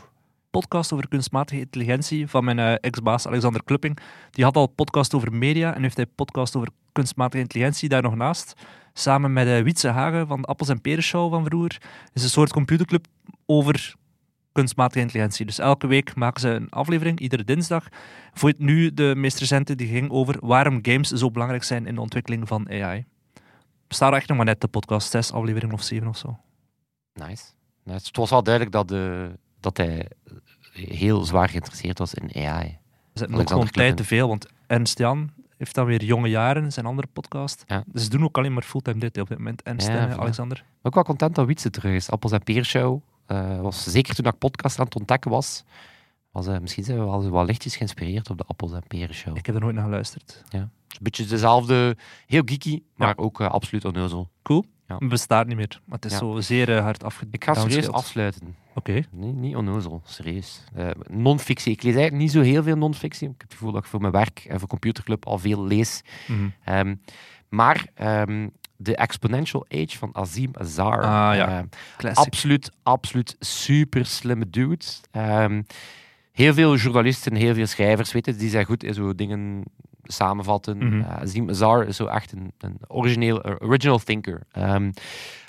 Podcast 0.50 0.92
over 0.92 1.08
kunstmatige 1.08 1.60
intelligentie 1.60 2.26
van 2.26 2.44
mijn 2.44 2.58
eh, 2.58 2.74
ex-baas 2.80 3.26
Alexander 3.26 3.64
Klupping. 3.64 3.98
Die 4.30 4.44
had 4.44 4.56
al 4.56 4.66
podcast 4.66 5.14
over 5.14 5.32
media 5.32 5.74
en 5.74 5.82
heeft 5.82 5.96
hij 5.96 6.06
podcast 6.06 6.56
over 6.56 6.68
kunstmatige 6.92 7.42
intelligentie 7.42 7.88
daar 7.88 8.02
nog 8.02 8.14
naast. 8.14 8.52
Samen 8.92 9.32
met 9.32 9.46
uh, 9.46 9.60
Wietse 9.60 9.88
Hagen 9.88 10.26
van 10.26 10.40
de 10.40 10.46
Appels 10.46 10.68
en 10.68 10.80
Peren 10.80 11.02
Show 11.02 11.32
van 11.32 11.44
vroeger. 11.44 11.82
Is 12.12 12.22
een 12.22 12.28
soort 12.28 12.52
computerclub 12.52 13.06
over 13.46 13.94
kunstmatige 14.52 15.00
intelligentie. 15.00 15.46
Dus 15.46 15.58
elke 15.58 15.86
week 15.86 16.14
maken 16.14 16.40
ze 16.40 16.48
een 16.48 16.70
aflevering, 16.70 17.20
iedere 17.20 17.44
dinsdag. 17.44 17.88
Voor 18.32 18.48
het 18.48 18.58
nu 18.58 18.94
de 18.94 19.12
meest 19.16 19.38
recente 19.38 19.74
die 19.74 19.88
ging 19.88 20.10
over 20.10 20.36
waarom 20.40 20.78
games 20.82 21.08
zo 21.08 21.30
belangrijk 21.30 21.62
zijn 21.62 21.86
in 21.86 21.94
de 21.94 22.00
ontwikkeling 22.00 22.48
van 22.48 22.70
AI. 22.70 23.04
Bestaat 23.86 24.14
echt 24.14 24.28
nog 24.28 24.36
maar 24.36 24.46
net 24.46 24.60
de 24.60 24.68
podcast, 24.68 25.10
zes 25.10 25.32
afleveringen 25.32 25.74
of 25.74 25.82
zeven 25.82 26.08
of 26.08 26.16
zo. 26.16 26.38
Nice. 27.12 27.44
nice. 27.84 28.06
Het 28.06 28.16
was 28.16 28.30
wel 28.30 28.42
duidelijk 28.42 28.74
dat, 28.74 28.88
de, 28.88 29.30
dat 29.60 29.76
hij 29.76 30.08
heel 30.78 31.24
zwaar 31.24 31.48
geïnteresseerd 31.48 31.98
was 31.98 32.14
in 32.14 32.46
AI. 32.46 32.66
Er 32.68 32.78
zit 33.12 33.32
ook 33.32 33.48
gewoon 33.48 33.70
tijd 33.70 33.96
te 33.96 34.04
veel, 34.04 34.28
want 34.28 34.46
Ernst 34.66 34.98
Jan 34.98 35.30
heeft 35.56 35.74
dan 35.74 35.86
weer 35.86 36.04
jonge 36.04 36.28
jaren, 36.28 36.72
zijn 36.72 36.86
andere 36.86 37.08
podcast. 37.12 37.64
Ja. 37.66 37.84
Dus 37.86 38.02
ze 38.02 38.08
doen 38.08 38.24
ook 38.24 38.38
alleen 38.38 38.52
maar 38.52 38.62
fulltime 38.62 38.98
dit 38.98 39.18
op 39.20 39.28
dit 39.28 39.38
moment. 39.38 39.62
Ja, 39.64 39.76
en. 39.76 40.18
Alexander. 40.18 40.64
Ook 40.82 40.94
wel 40.94 41.04
content 41.04 41.34
dat 41.34 41.46
Wietse 41.46 41.70
terug 41.70 41.94
is. 41.94 42.10
Appels 42.10 42.32
en 42.32 42.42
Peer 42.42 42.64
Show. 42.64 43.02
eh, 43.26 43.60
was 43.60 43.84
zeker 43.84 44.14
toen 44.14 44.26
ik 44.26 44.38
podcast 44.38 44.78
aan 44.78 44.84
het 44.84 44.94
ontdekken 44.96 45.30
was. 45.30 45.64
was 46.30 46.46
eh, 46.46 46.58
misschien 46.58 46.84
zijn 46.84 46.98
we 46.98 47.04
wel 47.04 47.30
wat 47.30 47.46
lichtjes 47.46 47.76
geïnspireerd 47.76 48.30
op 48.30 48.38
de 48.38 48.44
Appels 48.46 48.72
en 48.72 48.82
Peren 48.88 49.14
Show. 49.14 49.36
Ik 49.36 49.46
heb 49.46 49.54
er 49.54 49.60
nooit 49.60 49.74
naar 49.74 49.84
geluisterd. 49.84 50.44
Is 50.50 50.58
een 50.60 50.70
beetje 51.00 51.26
dezelfde, 51.26 51.96
heel 52.26 52.42
geeky, 52.44 52.82
maar 52.94 53.16
ook 53.16 53.40
eh, 53.40 53.50
absoluut 53.50 53.84
onnozel. 53.84 54.28
Cool. 54.42 54.64
Ja. 54.88 54.96
Het 54.98 55.08
bestaat 55.08 55.46
niet 55.46 55.56
meer, 55.56 55.80
maar 55.84 55.96
het 55.96 56.04
is 56.04 56.12
Ja. 56.12 56.18
zo 56.18 56.40
zeer 56.40 56.76
eh, 56.76 56.82
hard 56.82 57.04
afgedaan. 57.04 57.32
Ik 57.32 57.44
ga 57.44 57.54
serieus 57.54 57.88
afsluiten. 57.88 58.56
Oké. 58.74 59.02
Nee, 59.10 59.32
niet 59.32 59.56
onnozel, 59.56 60.02
serieus. 60.04 60.64
Eh, 60.74 60.88
non-fictie. 61.10 61.72
Ik 61.72 61.82
lees 61.82 61.94
eigenlijk 61.94 62.22
niet 62.22 62.32
zo 62.32 62.40
heel 62.40 62.62
veel 62.62 62.76
non-fictie. 62.76 63.26
Ik 63.28 63.34
heb 63.38 63.42
het 63.48 63.52
gevoel 63.58 63.72
dat 63.72 63.82
ik 63.82 63.88
voor 63.88 64.00
mijn 64.00 64.12
werk 64.12 64.44
en 64.48 64.58
voor 64.58 64.68
Computerclub 64.68 65.26
al 65.26 65.38
veel 65.38 65.64
lees. 65.66 66.02
Mhm. 66.26 66.48
Ehm, 66.64 66.94
maar 67.48 67.86
ehm, 67.94 68.48
de 68.76 68.96
Exponential 68.96 69.66
Age 69.68 69.98
van 69.98 70.10
Azim 70.12 70.50
Azar. 70.52 71.02
Ah, 71.02 71.34
ja. 71.36 71.64
Classic. 71.96 72.24
absoluut, 72.26 72.70
absoluut 72.82 73.36
super 73.38 74.06
slimme 74.06 74.50
dude. 74.50 74.84
Heel 76.32 76.54
veel 76.54 76.76
journalisten, 76.76 77.34
heel 77.34 77.54
veel 77.54 77.66
schrijvers, 77.66 78.12
weet 78.12 78.26
je, 78.26 78.34
die 78.36 78.50
zijn 78.50 78.64
goed 78.64 78.84
in 78.84 78.94
zo 78.94 79.14
dingen 79.14 79.62
samenvatten. 80.12 81.04
Eh, 81.04 81.16
Azim 81.20 81.48
Azar 81.48 81.86
is 81.86 81.96
zo 81.96 82.06
echt 82.06 82.32
een, 82.32 82.52
een 82.58 82.78
origineel, 82.86 83.42
eh, 83.42 83.54
original 83.58 83.98
thinker. 83.98 84.42
Ehm, 84.52 84.90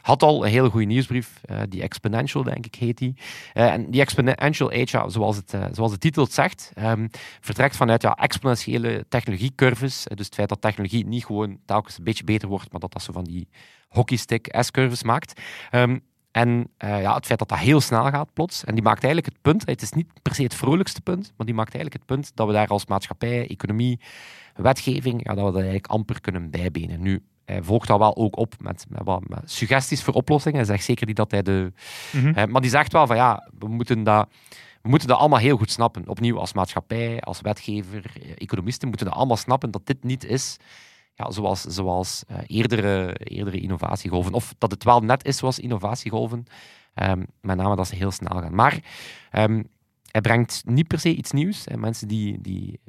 had 0.01 0.23
al 0.23 0.45
een 0.45 0.51
hele 0.51 0.69
goede 0.69 0.85
nieuwsbrief, 0.85 1.39
eh, 1.41 1.61
die 1.69 1.81
Exponential, 1.81 2.43
denk 2.43 2.65
ik, 2.65 2.75
heet 2.75 2.97
die. 2.97 3.13
Eh, 3.53 3.71
en 3.73 3.91
die 3.91 4.01
Exponential 4.01 4.71
Age, 4.71 4.97
ja, 4.97 5.09
zoals, 5.09 5.35
het, 5.35 5.53
eh, 5.53 5.65
zoals 5.71 5.91
de 5.91 5.97
titel 5.97 6.23
het 6.23 6.33
zegt, 6.33 6.71
ehm, 6.73 7.07
vertrekt 7.41 7.75
vanuit 7.75 8.01
ja, 8.01 8.15
exponentiële 8.15 9.05
technologiecurves. 9.09 10.07
Eh, 10.07 10.17
dus 10.17 10.25
het 10.25 10.35
feit 10.35 10.49
dat 10.49 10.61
technologie 10.61 11.05
niet 11.05 11.25
gewoon 11.25 11.59
telkens 11.65 11.97
een 11.97 12.03
beetje 12.03 12.23
beter 12.23 12.47
wordt, 12.47 12.71
maar 12.71 12.79
dat 12.79 12.91
dat 12.91 13.01
zo 13.01 13.11
van 13.13 13.23
die 13.23 13.47
hockeystick 13.87 14.55
S-curves 14.59 15.03
maakt. 15.03 15.41
Ehm, 15.69 15.97
en 16.39 16.69
eh, 16.77 17.01
ja, 17.01 17.13
het 17.15 17.25
feit 17.25 17.39
dat 17.39 17.49
dat 17.49 17.57
heel 17.57 17.81
snel 17.81 18.03
gaat 18.03 18.33
plots. 18.33 18.63
En 18.63 18.73
die 18.73 18.83
maakt 18.83 19.03
eigenlijk 19.03 19.33
het 19.33 19.41
punt, 19.41 19.65
het 19.65 19.81
is 19.81 19.91
niet 19.91 20.07
per 20.21 20.35
se 20.35 20.43
het 20.43 20.55
vrolijkste 20.55 21.01
punt, 21.01 21.33
maar 21.37 21.45
die 21.45 21.55
maakt 21.55 21.73
eigenlijk 21.73 22.03
het 22.03 22.15
punt 22.15 22.31
dat 22.35 22.47
we 22.47 22.53
daar 22.53 22.67
als 22.67 22.85
maatschappij, 22.85 23.47
economie, 23.47 23.99
wetgeving, 24.55 25.23
ja, 25.23 25.33
dat 25.33 25.45
we 25.45 25.51
dat 25.51 25.55
eigenlijk 25.55 25.87
amper 25.87 26.21
kunnen 26.21 26.49
bijbenen. 26.49 27.01
Nu, 27.01 27.23
hij 27.45 27.63
volgt 27.63 27.87
dat 27.87 27.99
wel 27.99 28.15
ook 28.15 28.37
op 28.37 28.53
met, 28.59 28.85
met, 28.89 29.03
wat, 29.03 29.27
met 29.27 29.51
suggesties 29.51 30.03
voor 30.03 30.13
oplossingen. 30.13 30.57
Hij 30.57 30.67
zegt 30.67 30.83
zeker 30.83 31.07
niet 31.07 31.15
dat 31.15 31.31
hij 31.31 31.41
de... 31.41 31.73
Mhm. 32.11 32.51
maar 32.51 32.61
die 32.61 32.69
zegt 32.69 32.91
wel 32.91 33.07
van 33.07 33.15
ja, 33.15 33.49
we 33.59 33.67
moeten 33.67 34.03
dat... 34.03 34.27
We 34.81 34.89
moeten 34.89 35.07
dat 35.07 35.17
allemaal 35.17 35.39
heel 35.39 35.57
goed 35.57 35.71
snappen. 35.71 36.07
Opnieuw, 36.07 36.39
als 36.39 36.53
maatschappij, 36.53 37.21
als 37.21 37.41
wetgever, 37.41 38.11
eh, 38.21 38.31
economisten 38.35 38.87
moeten 38.87 39.05
dat 39.05 39.15
allemaal 39.15 39.37
snappen 39.37 39.71
dat 39.71 39.85
dit 39.85 40.03
niet 40.03 40.25
is 40.25 40.57
ja, 41.19 41.31
zoals, 41.31 41.61
zoals 41.61 42.23
eh, 42.27 42.37
eerdere, 42.47 43.15
eerdere 43.17 43.59
innovatiegolven. 43.59 44.33
Of 44.33 44.55
dat 44.57 44.71
het 44.71 44.83
wel 44.83 44.99
net 44.99 45.25
is 45.25 45.37
zoals 45.37 45.59
innovatiegolven, 45.59 46.45
ehm, 46.93 47.23
met 47.41 47.57
name 47.57 47.75
dat 47.75 47.87
ze 47.87 47.95
heel 47.95 48.11
snel 48.11 48.41
gaan. 48.41 48.55
Maar 48.55 48.79
ehm, 49.31 49.63
hij 50.11 50.21
brengt 50.21 50.61
niet 50.65 50.87
per 50.87 50.99
se 50.99 51.15
iets 51.15 51.31
nieuws. 51.31 51.67
En 51.67 51.79
mensen 51.79 52.07
die, 52.07 52.41
die 52.41 52.79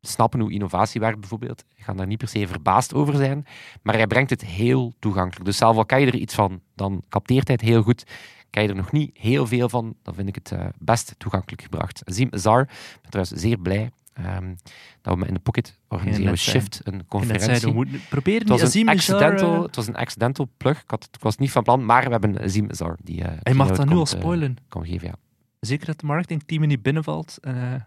snappen 0.00 0.40
hoe 0.40 0.52
innovatie 0.52 1.00
werkt 1.00 1.20
bijvoorbeeld, 1.20 1.64
gaan 1.76 1.96
daar 1.96 2.06
niet 2.06 2.18
per 2.18 2.28
se 2.28 2.46
verbaasd 2.46 2.94
over 2.94 3.16
zijn. 3.16 3.46
Maar 3.82 3.94
hij 3.94 4.06
brengt 4.06 4.30
het 4.30 4.44
heel 4.44 4.92
toegankelijk. 4.98 5.44
Dus 5.44 5.56
zelf 5.56 5.76
al 5.76 5.86
kan 5.86 6.00
je 6.00 6.06
er 6.06 6.14
iets 6.14 6.34
van, 6.34 6.60
dan 6.74 7.02
capteert 7.08 7.46
hij 7.46 7.56
het 7.60 7.68
heel 7.68 7.82
goed. 7.82 8.04
Kan 8.50 8.62
je 8.62 8.68
er 8.68 8.74
nog 8.74 8.92
niet 8.92 9.16
heel 9.18 9.46
veel 9.46 9.68
van, 9.68 9.94
dan 10.02 10.14
vind 10.14 10.28
ik 10.28 10.34
het 10.34 10.52
eh, 10.52 10.66
best 10.78 11.14
toegankelijk 11.18 11.62
gebracht. 11.62 12.02
Azim 12.04 12.28
Azar, 12.30 12.60
ik 12.60 12.98
ben 13.02 13.10
trouwens 13.10 13.40
zeer 13.40 13.58
blij 13.58 13.90
ehm, 14.18 14.54
dat 15.02 15.18
we 15.18 15.26
in 15.26 15.34
de 15.34 15.40
pocket 15.40 15.78
organiseren 15.88 16.30
we. 16.32 16.36
Shift, 16.38 16.80
een 16.84 16.92
En 16.92 16.98
dat 16.98 17.06
conferentie. 17.08 17.68
we 17.68 17.74
moeten 17.74 18.00
proberen 18.08 18.40
Het 18.52 18.60
was, 18.60 18.74
een 18.74 18.88
accidental, 18.88 19.54
eh, 19.54 19.62
het 19.62 19.76
was 19.76 19.86
een 19.86 19.96
accidental 19.96 20.48
plug. 20.56 20.82
Ik, 20.82 20.90
had, 20.90 21.08
ik 21.12 21.20
was 21.20 21.36
niet 21.36 21.50
van 21.50 21.62
plan, 21.62 21.84
maar 21.84 22.04
we 22.04 22.10
hebben 22.10 22.40
Azim 22.40 22.70
Azar. 22.70 22.96
Die, 23.02 23.24
eh, 23.24 23.32
Hij 23.42 23.54
mag 23.54 23.70
dat 23.76 23.86
nu 23.88 23.94
al 23.94 24.00
eh, 24.00 24.06
spoilen. 24.06 24.56
kan 24.68 24.86
geven, 24.86 25.08
ja. 25.08 25.14
Zeker 25.60 25.86
dat 25.86 25.94
het 25.94 26.04
marketingteam 26.04 26.66
niet 26.66 26.82
binnenvalt. 26.82 27.38
En, 27.40 27.54
eh, 27.54 27.80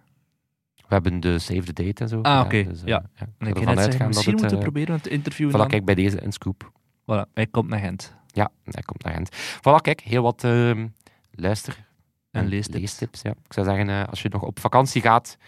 We 0.75 0.97
hebben 0.97 1.19
de 1.19 1.39
save 1.39 1.73
the 1.73 1.83
date 1.83 2.03
en 2.03 2.09
zo. 2.09 2.21
Ah, 2.21 2.41
oké, 2.45 2.63
dus, 2.63 2.79
eh, 2.81 2.87
ja. 2.87 3.03
En 3.37 3.47
ik 3.47 3.55
ervan 3.59 3.79
uitgaan 3.79 3.97
dat 3.99 4.07
misschien 4.07 4.31
moeten 4.31 4.49
we 4.49 4.55
eh, 4.55 4.61
proberen 4.61 4.95
het 4.95 5.07
interview 5.07 5.49
Voilà, 5.55 5.67
kijk, 5.67 5.85
bij 5.85 5.95
deze 5.95 6.23
een 6.23 6.31
scoop. 6.31 6.71
Voilà, 7.01 7.33
hij 7.33 7.47
komt 7.47 7.69
naar 7.69 7.79
Gent. 7.79 8.15
Ja, 8.27 8.51
hij 8.63 8.83
komt 8.83 9.03
naar 9.03 9.13
Gent. 9.13 9.29
Voilà, 9.57 9.81
kijk, 9.81 9.99
heel 10.01 10.23
wat 10.23 10.43
ehm, 10.43 10.87
luister- 11.31 11.89
En 12.31 12.47
leestips. 12.47 13.21
ja. 13.21 13.29
Ik 13.31 13.53
zou 13.53 13.65
zeggen, 13.67 13.89
eh, 13.89 14.03
als 14.09 14.21
je 14.21 14.29
nog 14.29 14.41
op 14.41 14.59
vakantie 14.59 15.01
gaat, 15.01 15.37
ja, 15.39 15.45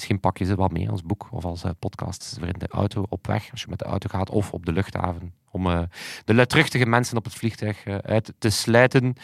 misschien 0.00 0.20
pak 0.20 0.38
je 0.38 0.44
ze 0.44 0.54
wat 0.54 0.72
mee 0.72 0.90
als 0.90 1.02
boek 1.02 1.28
of 1.30 1.44
als 1.44 1.64
eh, 1.64 1.70
podcast 1.78 2.36
voor 2.38 2.48
in 2.48 2.58
de 2.58 2.68
auto 2.68 3.06
op 3.08 3.26
weg, 3.26 3.50
als 3.50 3.60
je 3.60 3.66
met 3.68 3.78
de 3.78 3.84
auto 3.84 4.08
gaat, 4.08 4.30
of 4.30 4.52
op 4.52 4.66
de 4.66 4.72
luchthaven, 4.72 5.34
om 5.50 5.66
eh, 5.66 5.82
de 6.24 6.34
luidruchtige 6.34 6.86
mensen 6.86 7.16
op 7.16 7.24
het 7.24 7.34
vliegtuig 7.34 7.84
eh, 7.84 7.96
uit 7.96 8.32
te 8.38 8.50
sluiten. 8.50 9.14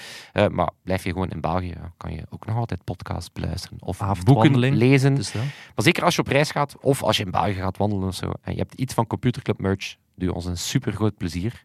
Maar 0.50 0.70
blijf 0.82 1.04
je 1.04 1.12
gewoon 1.12 1.30
in 1.30 1.40
België, 1.40 1.74
kan 1.96 2.12
je 2.12 2.26
ook 2.30 2.46
nog 2.46 2.56
altijd 2.56 2.84
podcasts 2.84 3.32
beluisteren 3.32 3.78
of 3.80 4.22
boeken 4.24 4.58
lezen. 4.58 5.14
Dus. 5.14 5.32
Maar 5.32 5.44
zeker 5.74 6.04
als 6.04 6.14
je 6.14 6.20
op 6.20 6.26
reis 6.26 6.50
gaat, 6.50 6.76
of 6.80 7.02
als 7.02 7.16
je 7.16 7.24
in 7.24 7.30
België 7.30 7.54
gaat 7.54 7.76
wandelen 7.76 8.08
of 8.08 8.14
zo, 8.14 8.32
en 8.42 8.52
je 8.52 8.58
hebt 8.58 8.74
iets 8.74 8.94
van 8.94 9.06
Computerclub 9.06 9.60
merch, 9.60 9.96
doe 10.14 10.34
ons 10.34 10.44
een 10.44 10.58
super 10.58 10.92
groot 10.92 11.16
plezier 11.16 11.64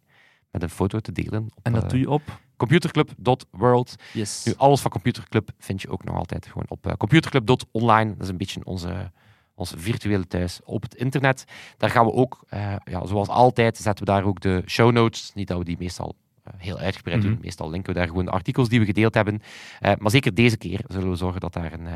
met 0.51 0.63
een 0.63 0.69
foto 0.69 0.99
te 0.99 1.11
delen 1.11 1.43
op 1.43 1.65
En 1.65 1.73
dat 1.73 1.89
doe 1.89 1.99
je 1.99 2.09
op. 2.09 2.39
computerclub.world. 2.67 3.95
Yes. 4.13 4.43
Nu, 4.45 4.53
alles 4.57 4.81
van 4.81 4.91
Computerclub 4.91 5.49
vind 5.57 5.81
je 5.81 5.89
ook 5.89 6.03
nog 6.03 6.15
altijd 6.15 6.45
gewoon 6.45 6.65
op 6.67 6.87
eh, 6.87 6.93
computerclub.online. 6.93 8.11
Dat 8.11 8.21
is 8.21 8.29
een 8.29 8.37
beetje 8.37 8.65
onze, 8.65 9.11
ons 9.55 9.73
virtuele 9.77 10.27
thuis 10.27 10.59
op 10.63 10.81
het 10.81 10.95
internet. 10.95 11.43
Daar 11.77 11.89
gaan 11.89 12.05
we 12.05 12.11
ook, 12.11 12.43
eh, 12.49 12.75
ja, 12.83 13.05
zoals 13.05 13.27
altijd, 13.27 13.77
zetten 13.77 14.05
we 14.05 14.11
daar 14.11 14.23
ook 14.23 14.39
de 14.39 14.63
show 14.65 14.91
notes. 14.91 15.31
Niet 15.33 15.47
dat 15.47 15.57
we 15.57 15.63
die 15.63 15.77
meestal 15.79 16.15
eh, 16.43 16.53
heel 16.57 16.77
uitgebreid 16.77 17.21
doen. 17.21 17.31
Mhm. 17.31 17.41
Meestal 17.41 17.69
linken 17.69 17.93
we 17.93 17.99
daar 17.99 18.07
gewoon 18.07 18.25
de 18.25 18.31
artikels 18.31 18.69
die 18.69 18.79
we 18.79 18.85
gedeeld 18.85 19.13
hebben. 19.13 19.41
Maar 19.79 20.11
zeker 20.11 20.33
deze 20.33 20.57
keer 20.57 20.83
zullen 20.87 21.09
we 21.09 21.15
zorgen 21.15 21.41
dat 21.41 21.53
daar 21.53 21.73
een, 21.73 21.87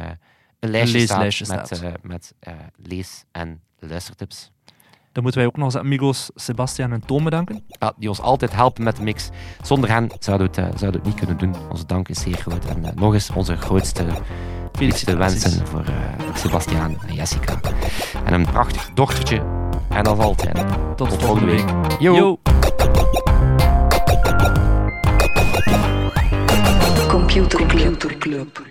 een 0.60 0.70
lijstje 0.70 1.00
staat, 1.00 1.34
staat. 1.34 2.04
met, 2.04 2.34
eh, 2.40 2.54
met 2.54 2.72
lees- 2.76 3.26
en 3.32 3.62
luistertips. 3.80 4.52
Dan 5.16 5.24
moeten 5.24 5.42
wij 5.42 5.50
ook 5.50 5.56
nog 5.58 5.66
onze 5.66 5.80
amigos 5.80 6.30
Sebastian 6.36 6.92
en 6.92 7.06
Toon 7.06 7.24
bedanken. 7.24 7.64
Ja, 7.68 7.94
die 7.98 8.10
ons 8.10 8.22
altijd 8.22 8.54
helpen 8.56 8.84
met 8.84 8.96
de 8.96 9.04
mix. 9.04 9.30
Zonder 9.62 9.90
hen 9.90 10.12
zouden 10.20 10.52
we 10.52 10.62
het, 10.62 10.72
eh, 10.74 10.80
zouden 10.80 10.92
we 10.92 10.98
het 10.98 11.06
niet 11.06 11.16
kunnen 11.16 11.38
doen. 11.38 11.56
Onze 11.72 11.86
dank 11.86 12.08
is 12.10 12.22
zeer 12.22 12.38
groot. 12.38 12.66
En 12.66 12.86
eh, 12.86 12.92
nog 12.96 13.14
eens 13.14 13.30
onze 13.30 13.56
grootste, 13.56 14.04
liefste 14.04 14.22
Felicitaties. 14.72 15.44
wensen 15.44 15.68
voor, 15.68 15.80
eh 15.80 16.26
voor 16.26 16.38
Sebastiaan 16.38 16.98
en 17.08 17.14
Jessica. 17.14 17.60
En 18.26 18.34
een 18.34 18.46
prachtig 18.46 18.90
dochtertje. 18.94 19.44
En 19.90 20.06
als 20.06 20.20
altijd. 20.20 20.56
Tot, 20.96 21.10
Tot 21.10 21.24
volgende 21.24 21.52
week. 21.52 21.66
week. 21.66 22.00
Yo. 22.00 22.16
Yo. 22.16 22.40
Computer 27.08 27.66
Club. 28.20 28.64